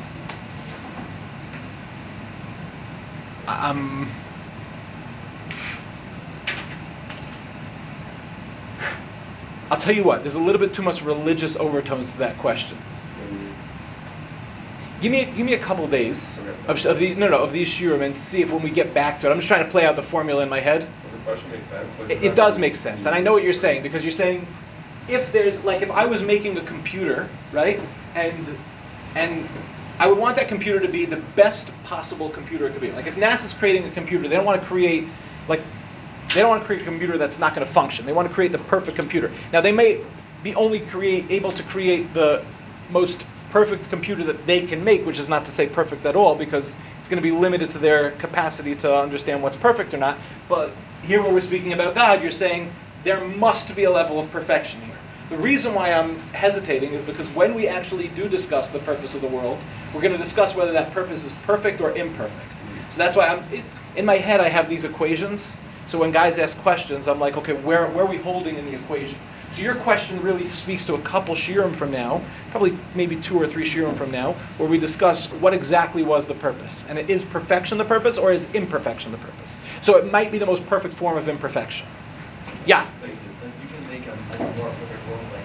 Um, 3.46 4.08
I'll 9.70 9.78
tell 9.78 9.94
you 9.94 10.04
what, 10.04 10.22
there's 10.22 10.34
a 10.34 10.40
little 10.40 10.60
bit 10.60 10.74
too 10.74 10.82
much 10.82 11.02
religious 11.02 11.56
overtones 11.56 12.12
to 12.12 12.18
that 12.18 12.38
question. 12.38 12.78
Give 15.00 15.12
me, 15.12 15.24
give 15.24 15.44
me 15.44 15.52
a 15.54 15.58
couple 15.58 15.86
days 15.88 16.38
of, 16.66 16.86
of 16.86 16.98
the 16.98 17.14
no 17.14 17.28
no 17.28 17.42
of 17.42 17.52
these 17.52 17.68
shiurim 17.68 18.00
and 18.00 18.16
see 18.16 18.42
if 18.42 18.50
when 18.50 18.62
we 18.62 18.70
get 18.70 18.94
back 18.94 19.20
to 19.20 19.26
it. 19.26 19.30
I'm 19.30 19.38
just 19.38 19.48
trying 19.48 19.64
to 19.64 19.70
play 19.70 19.84
out 19.84 19.96
the 19.96 20.02
formula 20.02 20.42
in 20.42 20.48
my 20.48 20.60
head. 20.60 20.86
does 21.02 21.12
the 21.12 21.18
question 21.18 21.50
make 21.50 21.62
sense? 21.62 21.98
Like, 22.00 22.10
It, 22.10 22.22
it 22.22 22.34
does 22.34 22.58
make 22.58 22.76
sense, 22.76 23.04
and 23.04 23.14
I 23.14 23.20
know 23.20 23.32
what 23.32 23.42
you're 23.42 23.52
saying 23.52 23.82
because 23.82 24.02
you're 24.02 24.12
saying 24.12 24.46
if 25.08 25.32
there's 25.32 25.62
like 25.64 25.82
if 25.82 25.90
I 25.90 26.06
was 26.06 26.22
making 26.22 26.56
a 26.56 26.62
computer, 26.62 27.28
right, 27.52 27.80
and 28.14 28.56
and 29.14 29.48
I 29.98 30.08
would 30.08 30.18
want 30.18 30.36
that 30.36 30.48
computer 30.48 30.80
to 30.80 30.88
be 30.88 31.04
the 31.04 31.22
best 31.36 31.70
possible 31.84 32.28
computer 32.30 32.66
it 32.66 32.72
could 32.72 32.80
be. 32.80 32.90
Like 32.92 33.06
if 33.06 33.16
NASA's 33.16 33.54
creating 33.54 33.84
a 33.84 33.90
computer, 33.90 34.28
they 34.28 34.36
don't 34.36 34.44
want 34.44 34.60
to 34.60 34.66
create 34.66 35.06
like 35.48 35.60
they 36.30 36.40
don't 36.40 36.48
want 36.48 36.62
to 36.62 36.66
create 36.66 36.82
a 36.82 36.84
computer 36.84 37.16
that's 37.16 37.38
not 37.38 37.54
going 37.54 37.66
to 37.66 37.72
function. 37.72 38.06
They 38.06 38.12
want 38.12 38.28
to 38.28 38.34
create 38.34 38.52
the 38.52 38.58
perfect 38.58 38.96
computer. 38.96 39.30
Now 39.52 39.60
they 39.60 39.72
may 39.72 40.00
be 40.42 40.54
only 40.54 40.80
create 40.80 41.30
able 41.30 41.52
to 41.52 41.62
create 41.64 42.12
the 42.12 42.44
most 42.90 43.24
perfect 43.50 43.88
computer 43.88 44.24
that 44.24 44.46
they 44.46 44.66
can 44.66 44.82
make, 44.82 45.06
which 45.06 45.20
is 45.20 45.28
not 45.28 45.44
to 45.44 45.50
say 45.52 45.68
perfect 45.68 46.04
at 46.06 46.16
all, 46.16 46.34
because 46.34 46.76
it's 46.98 47.08
going 47.08 47.22
to 47.22 47.22
be 47.22 47.30
limited 47.30 47.70
to 47.70 47.78
their 47.78 48.10
capacity 48.12 48.74
to 48.74 48.92
understand 48.96 49.42
what's 49.42 49.56
perfect 49.56 49.94
or 49.94 49.98
not. 49.98 50.18
But 50.48 50.72
here, 51.04 51.22
where 51.22 51.32
we're 51.32 51.40
speaking 51.40 51.72
about 51.72 51.94
God, 51.94 52.20
you're 52.22 52.32
saying 52.32 52.72
there 53.04 53.20
must 53.20 53.74
be 53.76 53.84
a 53.84 53.90
level 53.90 54.18
of 54.18 54.30
perfection 54.32 54.80
here. 54.80 54.93
The 55.30 55.36
reason 55.38 55.74
why 55.74 55.92
I'm 55.92 56.18
hesitating 56.32 56.92
is 56.92 57.02
because 57.02 57.26
when 57.28 57.54
we 57.54 57.66
actually 57.66 58.08
do 58.08 58.28
discuss 58.28 58.70
the 58.70 58.78
purpose 58.80 59.14
of 59.14 59.22
the 59.22 59.26
world, 59.26 59.58
we're 59.94 60.02
going 60.02 60.12
to 60.12 60.18
discuss 60.18 60.54
whether 60.54 60.72
that 60.72 60.92
purpose 60.92 61.24
is 61.24 61.32
perfect 61.44 61.80
or 61.80 61.92
imperfect. 61.92 62.52
So 62.90 62.98
that's 62.98 63.16
why 63.16 63.28
I'm 63.28 63.44
it, 63.52 63.64
in 63.96 64.04
my 64.04 64.16
head. 64.16 64.40
I 64.40 64.48
have 64.48 64.68
these 64.68 64.84
equations. 64.84 65.58
So 65.86 65.98
when 65.98 66.10
guys 66.10 66.38
ask 66.38 66.56
questions, 66.58 67.08
I'm 67.08 67.20
like, 67.20 67.36
okay, 67.36 67.52
where, 67.52 67.86
where 67.88 68.04
are 68.04 68.08
we 68.08 68.16
holding 68.16 68.56
in 68.56 68.66
the 68.66 68.74
equation? 68.74 69.18
So 69.50 69.62
your 69.62 69.74
question 69.76 70.20
really 70.22 70.46
speaks 70.46 70.84
to 70.86 70.94
a 70.94 71.00
couple 71.02 71.34
shiurim 71.34 71.74
from 71.76 71.90
now, 71.90 72.22
probably 72.50 72.76
maybe 72.94 73.16
two 73.16 73.38
or 73.38 73.46
three 73.46 73.64
shiurim 73.64 73.96
from 73.96 74.10
now, 74.10 74.32
where 74.56 74.68
we 74.68 74.78
discuss 74.78 75.30
what 75.32 75.52
exactly 75.52 76.02
was 76.02 76.26
the 76.26 76.34
purpose. 76.34 76.84
And 76.88 76.98
is 76.98 77.22
perfection 77.22 77.78
the 77.78 77.84
purpose 77.84 78.18
or 78.18 78.32
is 78.32 78.52
imperfection 78.54 79.12
the 79.12 79.18
purpose? 79.18 79.58
So 79.82 79.96
it 79.96 80.10
might 80.10 80.32
be 80.32 80.38
the 80.38 80.46
most 80.46 80.66
perfect 80.66 80.94
form 80.94 81.16
of 81.16 81.28
imperfection. 81.28 81.86
Yeah, 82.66 82.86
you 83.02 83.10
can 83.68 83.88
make 83.90 84.06
a 84.06 84.16
more 84.58 84.70
perfect 84.70 85.06
world, 85.08 85.20
like 85.32 85.44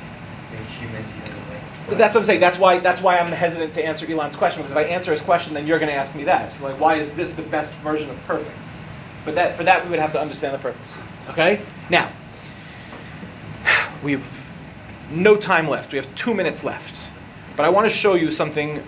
make 0.52 0.68
humans 0.68 1.12
even 1.18 1.36
like. 1.50 1.62
But 1.74 1.79
that's 1.98 2.14
what 2.14 2.22
I'm 2.22 2.26
saying. 2.26 2.40
That's 2.40 2.58
why 2.58 2.80
that's 2.80 3.02
why 3.02 3.18
I'm 3.18 3.32
hesitant 3.32 3.74
to 3.76 3.86
answer 3.86 4.06
Elon's 4.10 4.36
question 4.36 4.62
because 4.62 4.72
if 4.72 4.78
I 4.78 4.84
answer 4.84 5.12
his 5.12 5.22
question, 5.22 5.54
then 5.54 5.66
you're 5.66 5.80
going 5.80 5.92
to 5.92 5.98
ask 5.98 6.16
me 6.16 6.24
that. 6.26 6.52
So 6.52 6.64
like, 6.64 6.80
why 6.80 6.96
is 6.96 7.12
this 7.14 7.34
the 7.34 7.42
best 7.44 7.72
version 7.80 8.10
of 8.10 8.24
perfect? 8.26 8.56
But 9.26 9.36
that 9.36 9.58
for 9.58 9.64
that 9.64 9.84
we 9.84 9.92
would 9.92 10.00
have 10.00 10.12
to 10.14 10.22
understand 10.22 10.54
the 10.54 10.60
purpose. 10.60 11.04
Okay. 11.30 11.62
Now 11.90 12.12
we've 14.04 14.26
no 15.12 15.36
time 15.36 15.68
left. 15.68 15.92
We 15.92 15.98
have 15.98 16.14
two 16.16 16.34
minutes 16.34 16.64
left. 16.64 17.10
But 17.56 17.66
I 17.66 17.70
want 17.70 17.88
to 17.88 17.94
show 17.94 18.14
you 18.14 18.32
something 18.32 18.84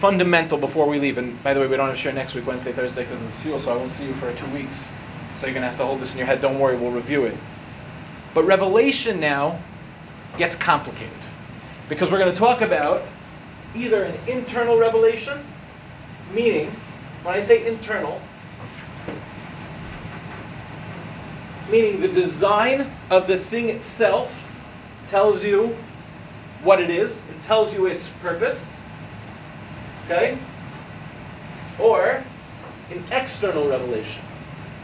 fundamental 0.00 0.58
before 0.58 0.86
we 0.86 0.98
leave. 0.98 1.16
And 1.18 1.42
by 1.42 1.54
the 1.54 1.60
way, 1.60 1.66
we 1.66 1.76
don't 1.76 1.86
have 1.86 1.96
to 1.96 2.02
share 2.02 2.12
next 2.12 2.34
week, 2.34 2.46
Wednesday, 2.46 2.72
Thursday, 2.72 3.04
because 3.04 3.20
of 3.20 3.26
the 3.26 3.32
fuel, 3.38 3.58
so 3.58 3.72
I 3.72 3.76
won't 3.76 3.92
see 3.92 4.06
you 4.06 4.14
for 4.14 4.30
two 4.34 4.46
weeks. 4.48 4.92
So 5.34 5.46
you're 5.46 5.54
going 5.54 5.62
to 5.62 5.68
have 5.68 5.78
to 5.78 5.86
hold 5.86 6.00
this 6.00 6.12
in 6.12 6.18
your 6.18 6.26
head. 6.26 6.42
Don't 6.42 6.58
worry, 6.58 6.76
we'll 6.76 6.90
review 6.90 7.24
it. 7.24 7.36
But 8.34 8.44
Revelation 8.44 9.20
now 9.20 9.58
gets 10.36 10.56
complicated 10.56 11.23
because 11.88 12.10
we're 12.10 12.18
going 12.18 12.32
to 12.32 12.38
talk 12.38 12.60
about 12.60 13.02
either 13.74 14.04
an 14.04 14.16
internal 14.28 14.78
revelation, 14.78 15.44
meaning, 16.32 16.70
when 17.22 17.34
I 17.34 17.40
say 17.40 17.66
internal, 17.66 18.20
meaning 21.70 22.00
the 22.00 22.08
design 22.08 22.90
of 23.10 23.26
the 23.26 23.38
thing 23.38 23.68
itself 23.70 24.32
tells 25.08 25.44
you 25.44 25.76
what 26.62 26.80
it 26.80 26.90
is, 26.90 27.18
it 27.18 27.42
tells 27.42 27.72
you 27.74 27.86
its 27.86 28.08
purpose, 28.08 28.82
okay? 30.04 30.38
Or 31.78 32.22
an 32.90 33.04
external 33.10 33.68
revelation. 33.68 34.22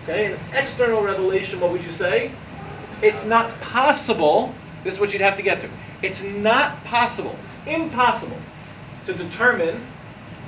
Okay, 0.05 0.33
an 0.33 0.39
external 0.55 1.03
revelation, 1.03 1.61
what 1.61 1.71
would 1.71 1.85
you 1.85 1.93
say? 1.93 2.33
It's 3.03 3.27
not 3.27 3.51
possible, 3.61 4.55
this 4.83 4.95
is 4.95 5.01
what 5.01 5.13
you'd 5.13 5.23
have 5.23 5.37
to 5.37 5.43
get 5.43 5.61
to. 5.61 5.69
It's 6.03 6.25
not 6.25 6.83
possible, 6.85 7.37
it's 7.47 7.59
impossible 7.67 8.39
to 9.07 9.13
determine 9.13 9.87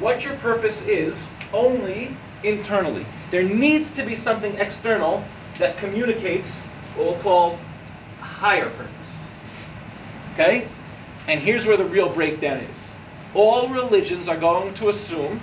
what 0.01 0.25
your 0.25 0.35
purpose 0.37 0.87
is 0.87 1.29
only 1.53 2.17
internally. 2.43 3.07
There 3.31 3.43
needs 3.43 3.93
to 3.95 4.05
be 4.05 4.17
something 4.17 4.55
external 4.57 5.23
that 5.59 5.77
communicates 5.77 6.67
what 6.97 7.07
we'll 7.07 7.19
call 7.19 7.59
higher 8.21 8.71
purpose. 8.71 9.27
Okay? 10.35 10.69
And 11.29 11.41
here's 11.41 11.67
where 11.67 11.77
the 11.77 11.85
real 11.85 12.09
breakdown 12.09 12.59
is. 12.59 12.95
All 13.35 13.69
religions 13.69 14.29
are 14.29 14.37
going 14.37 14.75
to 14.75 14.89
assume 14.89 15.41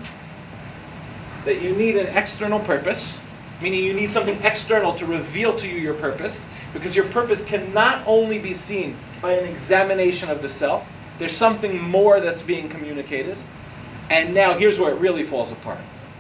that 1.45 1.62
you 1.62 1.76
need 1.76 1.95
an 1.98 2.08
external 2.08 2.60
purpose, 2.60 3.19
meaning 3.62 3.84
you 3.84 3.93
need 3.93 4.12
something 4.12 4.41
external 4.43 4.93
to 4.95 5.06
reveal 5.06 5.56
to 5.58 5.67
you 5.67 5.78
your 5.78 5.93
purpose, 5.93 6.50
because 6.74 6.95
your 6.95 7.06
purpose 7.06 7.43
cannot 7.43 8.06
only 8.06 8.39
be 8.39 8.54
seen 8.54 8.98
an 9.24 9.46
examination 9.46 10.30
of 10.30 10.42
the 10.42 10.50
self. 10.50 10.88
There's 11.18 11.36
something 11.36 11.80
more 11.82 12.20
that's 12.20 12.42
being 12.42 12.70
communicated. 12.70 13.38
And 14.10 14.34
now 14.34 14.58
here's 14.58 14.80
where 14.80 14.94
it 14.94 15.00
really 15.00 15.24
falls 15.24 15.52
apart. 15.52 15.80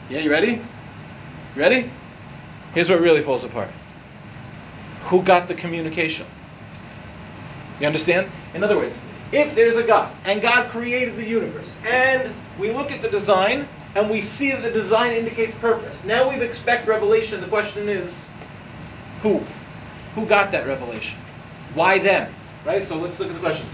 Yeah, 0.09 0.19
you 0.19 0.29
ready? 0.29 0.53
You 1.55 1.61
ready? 1.61 1.89
Here's 2.73 2.89
where 2.89 2.97
it 2.97 3.01
really 3.01 3.23
falls 3.23 3.43
apart. 3.43 3.69
Who 5.05 5.23
got 5.23 5.47
the 5.47 5.55
communication? 5.55 6.27
You 7.79 7.87
understand? 7.87 8.29
In 8.53 8.63
other 8.63 8.77
words, 8.77 9.03
if 9.31 9.55
there's 9.55 9.77
a 9.77 9.83
God 9.83 10.13
and 10.25 10.41
God 10.41 10.69
created 10.69 11.15
the 11.15 11.25
universe 11.25 11.79
and 11.85 12.33
we 12.59 12.71
look 12.71 12.91
at 12.91 13.01
the 13.01 13.09
design 13.09 13.67
and 13.95 14.09
we 14.09 14.21
see 14.21 14.51
that 14.51 14.61
the 14.61 14.71
design 14.71 15.13
indicates 15.13 15.55
purpose. 15.55 16.03
Now 16.03 16.29
we 16.29 16.39
expect 16.41 16.87
revelation. 16.87 17.41
The 17.41 17.47
question 17.47 17.89
is, 17.89 18.27
who? 19.21 19.43
Who 20.15 20.25
got 20.25 20.51
that 20.51 20.67
revelation? 20.67 21.19
Why 21.73 21.99
them? 21.99 22.33
Right? 22.65 22.85
So 22.85 22.97
let's 22.97 23.19
look 23.19 23.29
at 23.29 23.35
the 23.35 23.39
questions. 23.39 23.71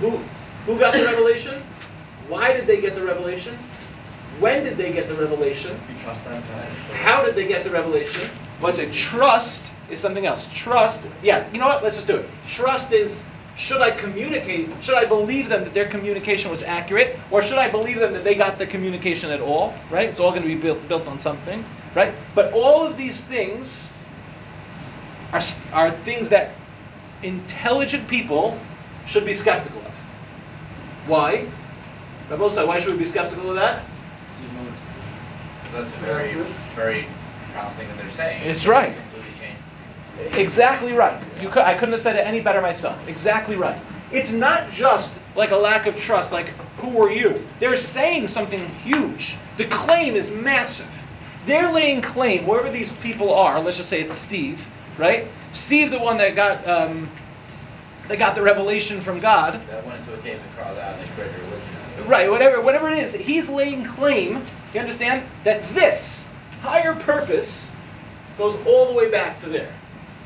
Who 0.00 0.18
who 0.66 0.78
got 0.78 0.94
the 0.94 1.04
revelation? 1.04 1.62
Why 2.28 2.52
did 2.52 2.66
they 2.66 2.80
get 2.80 2.94
the 2.94 3.04
revelation? 3.04 3.56
When 4.40 4.64
did 4.64 4.76
they 4.76 4.92
get 4.92 5.08
the 5.08 5.14
revelation? 5.14 5.80
You 5.88 5.98
trust 6.02 6.24
them, 6.24 6.42
right? 6.56 6.68
How 6.96 7.24
did 7.24 7.34
they 7.34 7.46
get 7.46 7.64
the 7.64 7.70
revelation? 7.70 8.28
Was 8.60 8.78
it 8.78 8.92
trust 8.92 9.66
is 9.90 10.00
something 10.00 10.26
else. 10.26 10.48
Trust, 10.52 11.06
yeah, 11.22 11.50
you 11.52 11.58
know 11.58 11.66
what? 11.66 11.82
Let's 11.82 11.96
just 11.96 12.08
do 12.08 12.16
it. 12.16 12.28
Trust 12.48 12.92
is 12.92 13.30
should 13.56 13.80
I 13.80 13.90
communicate, 13.90 14.70
should 14.82 14.96
I 14.96 15.06
believe 15.06 15.48
them 15.48 15.64
that 15.64 15.72
their 15.72 15.88
communication 15.88 16.50
was 16.50 16.62
accurate, 16.62 17.18
or 17.30 17.42
should 17.42 17.56
I 17.58 17.70
believe 17.70 17.98
them 17.98 18.12
that 18.12 18.22
they 18.22 18.34
got 18.34 18.58
the 18.58 18.66
communication 18.66 19.30
at 19.30 19.40
all? 19.40 19.74
Right? 19.90 20.08
It's 20.08 20.20
all 20.20 20.30
going 20.30 20.42
to 20.42 20.48
be 20.48 20.56
built, 20.56 20.86
built 20.88 21.06
on 21.06 21.18
something, 21.18 21.64
right? 21.94 22.12
But 22.34 22.52
all 22.52 22.86
of 22.86 22.98
these 22.98 23.24
things 23.24 23.90
are, 25.32 25.42
are 25.72 25.90
things 25.90 26.28
that 26.28 26.54
intelligent 27.22 28.08
people 28.08 28.58
should 29.06 29.24
be 29.24 29.34
skeptical 29.34 29.80
of. 29.80 29.92
Why? 31.06 31.46
Rabosai, 32.28 32.66
why 32.66 32.80
should 32.80 32.92
we 32.92 32.98
be 32.98 33.06
skeptical 33.06 33.50
of 33.50 33.56
that? 33.56 33.84
That's 35.72 35.90
a 35.90 35.98
very, 35.98 36.32
very 36.74 37.06
profound 37.38 37.76
thing 37.76 37.88
that 37.88 37.98
they're 37.98 38.10
saying. 38.10 38.42
It's 38.44 38.66
right. 38.66 38.96
Exactly 40.32 40.92
right. 40.92 41.22
You 41.40 41.48
could, 41.48 41.64
I 41.64 41.74
couldn't 41.74 41.92
have 41.92 42.00
said 42.00 42.16
it 42.16 42.26
any 42.26 42.40
better 42.40 42.62
myself. 42.62 43.06
Exactly 43.06 43.56
right. 43.56 43.78
It's 44.10 44.32
not 44.32 44.70
just 44.70 45.12
like 45.34 45.50
a 45.50 45.56
lack 45.56 45.86
of 45.86 45.96
trust, 45.98 46.32
like, 46.32 46.48
who 46.78 47.02
are 47.02 47.10
you? 47.10 47.46
They're 47.60 47.76
saying 47.76 48.28
something 48.28 48.66
huge. 48.82 49.36
The 49.58 49.66
claim 49.66 50.14
is 50.14 50.30
massive. 50.32 50.88
They're 51.44 51.70
laying 51.70 52.00
claim, 52.00 52.44
whoever 52.44 52.70
these 52.70 52.90
people 52.94 53.32
are, 53.32 53.60
let's 53.60 53.76
just 53.76 53.90
say 53.90 54.00
it's 54.00 54.14
Steve, 54.14 54.66
right? 54.98 55.28
Steve, 55.52 55.90
the 55.90 55.98
one 55.98 56.18
that 56.18 56.34
got 56.34 56.66
um, 56.68 57.08
that 58.08 58.18
got 58.18 58.34
the 58.34 58.42
revelation 58.42 59.00
from 59.00 59.20
God, 59.20 59.60
That 59.68 59.86
went 59.86 60.04
to 60.04 60.14
a 60.14 60.18
cave 60.18 60.38
and 60.40 60.50
crawled 60.50 60.78
out 60.78 60.94
and 60.98 61.08
a 61.18 61.22
religion. 61.22 61.50
out 61.50 61.98
of 61.98 62.06
it. 62.06 62.08
Right, 62.08 62.30
whatever, 62.30 62.60
whatever 62.60 62.88
it 62.90 62.98
is, 62.98 63.14
he's 63.14 63.48
laying 63.48 63.84
claim. 63.84 64.42
You 64.74 64.80
understand 64.80 65.24
that 65.44 65.74
this 65.74 66.30
higher 66.62 66.94
purpose 66.94 67.70
goes 68.38 68.56
all 68.66 68.86
the 68.86 68.92
way 68.92 69.10
back 69.10 69.40
to 69.40 69.48
there. 69.48 69.72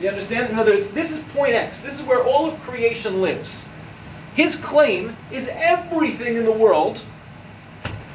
You 0.01 0.09
understand? 0.09 0.51
In 0.51 0.59
other 0.59 0.73
words, 0.73 0.91
this 0.91 1.13
is 1.13 1.21
point 1.35 1.53
X. 1.55 1.83
This 1.83 1.95
is 1.95 2.03
where 2.03 2.25
all 2.25 2.47
of 2.47 2.59
creation 2.61 3.23
lives. 3.23 3.67
His 4.35 4.57
claim 4.57 5.17
is 5.31 5.49
everything 5.53 6.37
in 6.37 6.45
the 6.45 6.53
world 6.53 7.01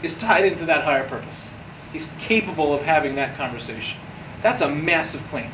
is 0.03 0.17
tied 0.17 0.45
into 0.45 0.65
that 0.65 0.83
higher 0.83 1.07
purpose. 1.07 1.49
He's 1.93 2.09
capable 2.19 2.73
of 2.73 2.81
having 2.81 3.15
that 3.15 3.35
conversation. 3.35 3.99
That's 4.41 4.61
a 4.61 4.69
massive 4.69 5.25
claim. 5.27 5.49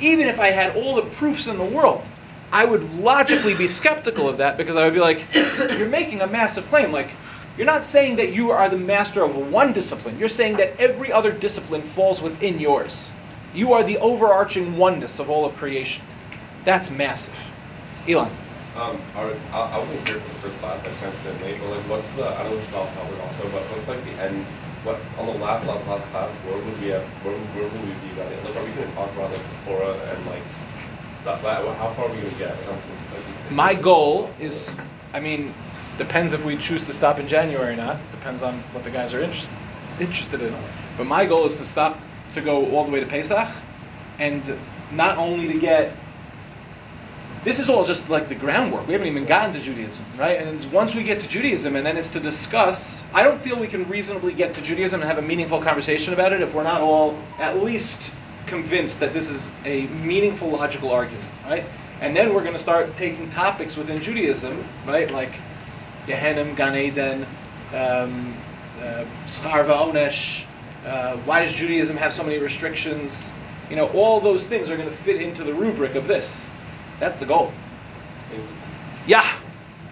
Even 0.00 0.26
if 0.26 0.38
I 0.38 0.50
had 0.50 0.76
all 0.76 0.96
the 0.96 1.02
proofs 1.02 1.46
in 1.46 1.58
the 1.58 1.64
world, 1.64 2.06
I 2.52 2.64
would 2.64 2.94
logically 2.94 3.54
be 3.54 3.68
skeptical 3.68 4.28
of 4.28 4.38
that 4.38 4.56
because 4.56 4.76
I 4.76 4.84
would 4.84 4.94
be 4.94 5.00
like, 5.00 5.26
you're 5.34 5.88
making 5.88 6.20
a 6.20 6.26
massive 6.26 6.66
claim. 6.68 6.92
Like, 6.92 7.10
you're 7.56 7.66
not 7.66 7.84
saying 7.84 8.16
that 8.16 8.32
you 8.32 8.52
are 8.52 8.68
the 8.68 8.78
master 8.78 9.22
of 9.24 9.34
one 9.52 9.72
discipline. 9.72 10.18
You're 10.18 10.28
saying 10.28 10.56
that 10.58 10.80
every 10.80 11.12
other 11.12 11.32
discipline 11.32 11.82
falls 11.82 12.22
within 12.22 12.60
yours. 12.60 13.12
You 13.52 13.72
are 13.72 13.82
the 13.82 13.98
overarching 13.98 14.76
oneness 14.76 15.18
of 15.18 15.28
all 15.28 15.44
of 15.44 15.56
creation. 15.56 16.04
That's 16.64 16.90
massive. 16.90 17.34
Elon. 18.06 18.30
Um, 18.76 19.00
are, 19.16 19.32
I, 19.52 19.60
I 19.60 19.78
wasn't 19.78 20.08
here 20.08 20.20
for 20.20 20.28
the 20.28 20.38
first 20.38 20.58
class. 20.60 20.84
I 20.84 21.06
of 21.06 21.14
stayed 21.16 21.42
late. 21.42 21.58
But 21.58 21.70
like, 21.70 21.88
what's 21.90 22.12
the? 22.12 22.28
I 22.28 22.44
know 22.44 22.54
this 22.54 22.68
is 22.68 22.74
off 22.74 22.96
also, 22.96 23.42
but 23.50 23.62
what's 23.72 23.88
like 23.88 24.04
the 24.04 24.22
end? 24.22 24.44
What 24.84 25.00
on 25.18 25.26
the 25.26 25.32
last 25.32 25.66
last 25.66 25.86
last 25.86 26.06
class? 26.08 26.32
Where 26.46 26.56
would 26.56 26.80
we 26.80 26.88
have? 26.88 27.02
Where, 27.24 27.34
where 27.34 27.64
would 27.64 27.82
we 27.82 27.94
be 28.08 28.20
it? 28.20 28.44
Like, 28.44 28.56
are 28.56 28.64
we 28.64 28.70
going 28.70 28.88
to 28.88 28.94
talk 28.94 29.12
about 29.12 29.32
like 29.32 29.40
Torah 29.64 29.92
and 29.94 30.26
like 30.26 30.42
stuff? 31.12 31.42
Like, 31.42 31.64
how 31.78 31.92
far 31.94 32.06
are 32.06 32.12
we 32.12 32.20
going 32.20 32.32
to 32.32 32.38
get? 32.38 32.56
Like, 32.68 33.52
My 33.52 33.74
goal 33.74 34.30
is, 34.40 34.78
I 35.12 35.20
mean, 35.20 35.52
depends 35.96 36.32
if 36.32 36.44
we 36.44 36.56
choose 36.56 36.86
to 36.86 36.92
stop 36.92 37.18
in 37.18 37.26
January 37.26 37.74
or 37.74 37.76
not. 37.76 37.98
Depends 38.12 38.42
on 38.42 38.54
what 38.72 38.84
the 38.84 38.90
guys 38.90 39.14
are 39.14 39.20
interest, 39.20 39.50
interested 40.00 40.40
in. 40.42 40.54
But 40.96 41.06
my 41.06 41.26
goal 41.26 41.46
is 41.46 41.56
to 41.58 41.64
stop, 41.64 41.98
to 42.34 42.40
go 42.40 42.70
all 42.70 42.84
the 42.84 42.90
way 42.90 43.00
to 43.00 43.06
Pesach, 43.06 43.48
and 44.18 44.42
not 44.92 45.18
only 45.18 45.48
to 45.52 45.58
get. 45.58 45.92
This 47.44 47.60
is 47.60 47.68
all 47.68 47.84
just 47.84 48.08
like 48.08 48.28
the 48.28 48.34
groundwork. 48.34 48.86
We 48.88 48.92
haven't 48.94 49.06
even 49.06 49.24
gotten 49.24 49.52
to 49.52 49.60
Judaism, 49.60 50.04
right? 50.18 50.40
And 50.40 50.72
once 50.72 50.94
we 50.94 51.04
get 51.04 51.20
to 51.20 51.28
Judaism, 51.28 51.76
and 51.76 51.86
then 51.86 51.96
it's 51.96 52.12
to 52.14 52.20
discuss. 52.20 53.04
I 53.14 53.22
don't 53.22 53.40
feel 53.40 53.56
we 53.58 53.68
can 53.68 53.88
reasonably 53.88 54.32
get 54.32 54.54
to 54.54 54.60
Judaism 54.60 55.00
and 55.00 55.08
have 55.08 55.18
a 55.18 55.26
meaningful 55.26 55.62
conversation 55.62 56.12
about 56.12 56.32
it 56.32 56.42
if 56.42 56.52
we're 56.52 56.64
not 56.64 56.80
all 56.80 57.16
at 57.38 57.62
least 57.62 58.10
convinced 58.46 58.98
that 59.00 59.12
this 59.12 59.30
is 59.30 59.52
a 59.64 59.86
meaningful 59.86 60.50
logical 60.50 60.90
argument, 60.90 61.24
right? 61.44 61.64
And 62.00 62.16
then 62.16 62.34
we're 62.34 62.42
going 62.42 62.54
to 62.54 62.58
start 62.58 62.96
taking 62.96 63.30
topics 63.30 63.76
within 63.76 64.02
Judaism, 64.02 64.64
right? 64.84 65.08
Like 65.10 65.34
Gehenim, 66.06 66.56
Gan 66.56 66.74
Eden, 66.74 67.22
um, 67.72 68.34
uh, 68.80 69.04
Schar 69.26 69.64
V'Onesh. 69.64 70.44
Uh, 70.84 71.16
why 71.18 71.42
does 71.42 71.54
Judaism 71.54 71.96
have 71.96 72.12
so 72.12 72.24
many 72.24 72.38
restrictions? 72.38 73.32
You 73.70 73.76
know, 73.76 73.88
all 73.90 74.20
those 74.20 74.46
things 74.46 74.70
are 74.70 74.76
going 74.76 74.88
to 74.88 74.94
fit 74.94 75.20
into 75.20 75.44
the 75.44 75.54
rubric 75.54 75.94
of 75.94 76.08
this. 76.08 76.47
That's 77.00 77.18
the 77.18 77.26
goal. 77.26 77.52
Yeah. 79.06 79.38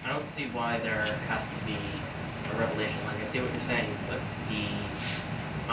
I 0.05 0.09
don't 0.13 0.25
see 0.27 0.45
why 0.47 0.79
there 0.79 1.05
has 1.27 1.43
to 1.43 1.65
be 1.65 1.77
a 2.53 2.59
revelation. 2.59 2.97
Like 3.05 3.21
I 3.21 3.27
see 3.27 3.39
what 3.39 3.51
you're 3.51 3.61
saying, 3.61 3.89
but 4.09 4.19
the 4.49 4.65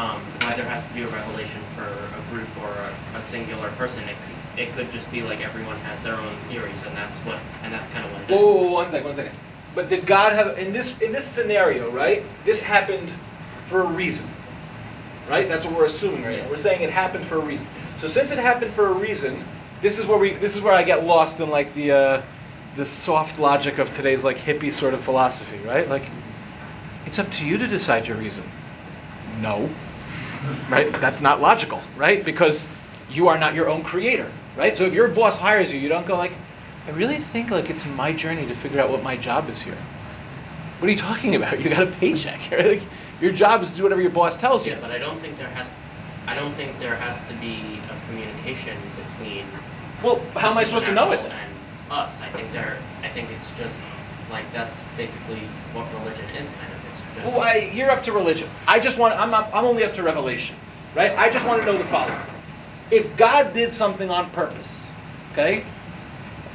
um, 0.00 0.20
why 0.42 0.54
there 0.56 0.66
has 0.66 0.84
to 0.86 0.92
be 0.94 1.02
a 1.02 1.06
revelation 1.06 1.60
for 1.76 1.84
a 1.86 2.30
group 2.30 2.48
or 2.60 2.68
a, 2.68 3.18
a 3.18 3.22
singular 3.22 3.70
person. 3.72 4.02
It 4.04 4.16
could, 4.16 4.60
it 4.60 4.72
could 4.72 4.90
just 4.90 5.08
be 5.10 5.22
like 5.22 5.40
everyone 5.40 5.76
has 5.78 6.02
their 6.02 6.16
own 6.16 6.36
theories, 6.48 6.82
and 6.84 6.96
that's 6.96 7.16
what 7.18 7.38
and 7.62 7.72
that's 7.72 7.88
kind 7.90 8.04
of 8.04 8.12
what 8.12 8.22
it 8.22 8.30
is. 8.30 8.36
Whoa, 8.36 8.42
whoa, 8.42 8.62
whoa, 8.62 8.72
one 8.72 8.90
second, 8.90 9.06
one 9.06 9.14
second. 9.14 9.36
But 9.74 9.88
did 9.88 10.06
God 10.06 10.32
have 10.32 10.58
in 10.58 10.72
this 10.72 10.98
in 11.00 11.12
this 11.12 11.26
scenario, 11.26 11.90
right? 11.90 12.24
This 12.44 12.62
happened 12.62 13.10
for 13.64 13.82
a 13.82 13.86
reason, 13.86 14.26
right? 15.28 15.48
That's 15.48 15.64
what 15.64 15.74
we're 15.74 15.86
assuming 15.86 16.24
right 16.24 16.42
now. 16.42 16.48
We're 16.48 16.56
saying 16.56 16.82
it 16.82 16.90
happened 16.90 17.26
for 17.26 17.36
a 17.36 17.44
reason. 17.44 17.66
So 17.98 18.08
since 18.08 18.30
it 18.30 18.38
happened 18.38 18.72
for 18.72 18.86
a 18.88 18.92
reason, 18.92 19.44
this 19.80 19.98
is 19.98 20.06
where 20.06 20.18
we 20.18 20.32
this 20.32 20.56
is 20.56 20.62
where 20.62 20.74
I 20.74 20.82
get 20.82 21.04
lost 21.04 21.40
in 21.40 21.50
like 21.50 21.72
the 21.74 21.92
uh, 21.92 22.22
the 22.76 22.84
soft 22.84 23.38
logic 23.38 23.78
of 23.78 23.94
today's 23.94 24.24
like 24.24 24.36
hippie 24.38 24.72
sort 24.72 24.94
of 24.94 25.02
philosophy, 25.02 25.58
right? 25.58 25.88
Like, 25.88 26.04
it's 27.06 27.18
up 27.18 27.30
to 27.32 27.46
you 27.46 27.58
to 27.58 27.66
decide 27.66 28.06
your 28.06 28.16
reason. 28.16 28.44
No, 29.40 29.70
right? 30.68 30.90
That's 31.00 31.20
not 31.20 31.40
logical, 31.40 31.82
right? 31.96 32.24
Because 32.24 32.68
you 33.10 33.28
are 33.28 33.38
not 33.38 33.54
your 33.54 33.68
own 33.68 33.82
creator, 33.84 34.30
right? 34.56 34.76
So 34.76 34.84
if 34.84 34.94
your 34.94 35.08
boss 35.08 35.36
hires 35.36 35.72
you, 35.72 35.78
you 35.80 35.88
don't 35.88 36.06
go 36.06 36.16
like, 36.16 36.32
I 36.86 36.90
really 36.90 37.18
think 37.18 37.50
like 37.50 37.70
it's 37.70 37.86
my 37.86 38.12
journey 38.12 38.46
to 38.46 38.54
figure 38.54 38.80
out 38.80 38.90
what 38.90 39.02
my 39.02 39.16
job 39.16 39.48
is 39.50 39.60
here. 39.62 39.76
What 40.78 40.88
are 40.88 40.92
you 40.92 40.98
talking 40.98 41.34
about? 41.34 41.60
You 41.60 41.70
got 41.70 41.82
a 41.82 41.90
paycheck, 41.92 42.40
right? 42.50 42.66
Like, 42.66 42.82
your 43.20 43.32
job 43.32 43.62
is 43.62 43.70
to 43.70 43.76
do 43.76 43.82
whatever 43.84 44.02
your 44.02 44.10
boss 44.10 44.36
tells 44.36 44.66
you. 44.66 44.72
Yeah, 44.72 44.80
but 44.80 44.90
I 44.90 44.98
don't 44.98 45.20
think 45.20 45.38
there 45.38 45.48
has. 45.48 45.72
I 46.26 46.34
don't 46.34 46.54
think 46.54 46.78
there 46.80 46.96
has 46.96 47.22
to 47.24 47.34
be 47.34 47.80
a 47.90 48.06
communication 48.06 48.76
between. 49.18 49.46
Well, 50.02 50.20
how 50.34 50.50
am 50.50 50.58
I 50.58 50.64
supposed 50.64 50.86
to 50.86 50.92
know 50.92 51.12
it 51.12 51.22
then? 51.22 51.32
And 51.32 51.52
us, 51.90 52.20
I 52.20 52.28
think 52.30 52.52
there. 52.52 52.76
I 53.02 53.08
think 53.08 53.30
it's 53.30 53.50
just 53.52 53.86
like 54.30 54.50
that's 54.52 54.88
basically 54.90 55.40
what 55.72 55.92
religion 55.94 56.28
is 56.36 56.50
kind 56.50 56.72
of. 56.72 56.78
It's 56.92 57.02
just. 57.14 57.26
Well, 57.26 57.40
I, 57.40 57.70
you're 57.72 57.90
up 57.90 58.02
to 58.04 58.12
religion. 58.12 58.48
I 58.66 58.80
just 58.80 58.98
want. 58.98 59.14
I'm 59.14 59.30
not, 59.30 59.50
I'm 59.52 59.64
only 59.64 59.84
up 59.84 59.94
to 59.94 60.02
revelation, 60.02 60.56
right? 60.94 61.16
I 61.16 61.30
just 61.30 61.46
want 61.46 61.62
to 61.62 61.66
know 61.66 61.78
the 61.78 61.84
following: 61.84 62.18
If 62.90 63.16
God 63.16 63.52
did 63.52 63.74
something 63.74 64.10
on 64.10 64.30
purpose, 64.30 64.92
okay, 65.32 65.64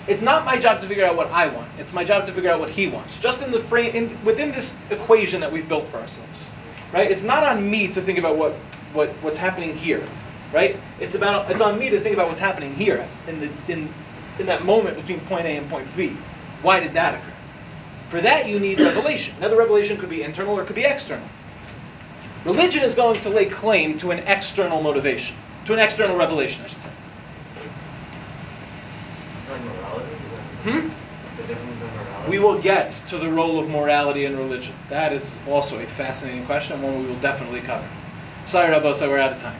it's 0.08 0.22
not 0.22 0.46
my 0.46 0.58
job 0.58 0.80
to 0.82 0.88
figure 0.88 1.06
out 1.06 1.16
what 1.16 1.30
I 1.32 1.48
want. 1.48 1.70
It's 1.78 1.94
my 1.94 2.04
job 2.04 2.26
to 2.26 2.32
figure 2.32 2.50
out 2.50 2.60
what 2.60 2.70
He 2.70 2.88
wants. 2.88 3.20
Just 3.20 3.42
in 3.42 3.52
the 3.52 3.62
frame, 3.62 3.96
in, 3.96 4.26
within 4.26 4.52
this 4.52 4.74
equation 4.90 5.42
that 5.42 5.52
we've 5.52 5.68
built 5.68 5.88
for 5.88 5.98
ourselves, 5.98 6.50
right? 6.92 7.10
It's 7.10 7.24
not 7.24 7.44
on 7.44 7.70
me 7.70 7.88
to 7.94 8.02
think 8.02 8.20
about 8.20 8.38
what, 8.38 8.54
what 8.94 9.10
what's 9.22 9.38
happening 9.38 9.76
here, 9.76 10.04
right? 10.52 10.78
It's 11.00 11.16
about 11.16 11.52
it's 11.52 11.62
on 11.62 11.78
me 11.78 11.90
to 11.90 12.00
think 12.00 12.14
about 12.14 12.28
what's 12.28 12.40
happening 12.40 12.74
here 12.76 13.08
in 13.28 13.40
the 13.40 13.50
in 13.68 13.94
in 14.40 14.46
that 14.48 14.66
moment 14.66 14.98
between 14.98 15.20
point 15.22 15.46
A 15.46 15.58
and 15.58 15.70
point 15.70 15.88
B. 15.96 16.16
Why 16.62 16.80
did 16.80 16.94
that 16.94 17.16
occur? 17.16 17.34
For 18.10 18.22
that, 18.22 18.48
you 18.48 18.60
need 18.60 18.80
revelation. 18.80 19.36
Now, 19.40 19.50
the 19.50 19.56
revelation 19.56 19.98
could 19.98 20.10
be 20.10 20.24
internal 20.24 20.56
or 20.56 20.64
it 20.64 20.66
could 20.66 20.76
be 20.76 20.86
external. 20.86 21.28
Religion 22.46 22.84
is 22.84 22.96
going 22.96 23.22
to 23.22 23.30
lay 23.30 23.46
claim 23.46 23.98
to 24.00 24.12
an 24.12 24.20
external 24.20 24.82
motivation, 24.82 25.36
to 25.66 25.74
an 25.74 25.80
external 25.80 26.18
revelation, 26.18 26.64
I 26.64 26.68
should 26.70 26.82
say. 26.82 26.90
Hmm? 30.64 32.30
We 32.30 32.40
will 32.40 32.62
get 32.62 32.94
to 33.10 33.18
the 33.18 33.30
role 33.30 33.60
of 33.60 33.70
morality 33.70 34.26
in 34.26 34.38
religion. 34.38 34.74
That 34.90 35.14
is 35.14 35.40
also 35.48 35.80
a 35.80 35.86
fascinating 35.86 36.46
question 36.46 36.76
and 36.76 36.84
one 36.84 37.00
we 37.00 37.10
will 37.10 37.20
definitely 37.20 37.62
cover. 37.62 37.88
Sorry, 38.46 38.70
Rabbi, 38.70 38.94
so 38.94 39.10
we're 39.10 39.20
out 39.20 39.34
of 39.34 39.42
time. 39.42 39.60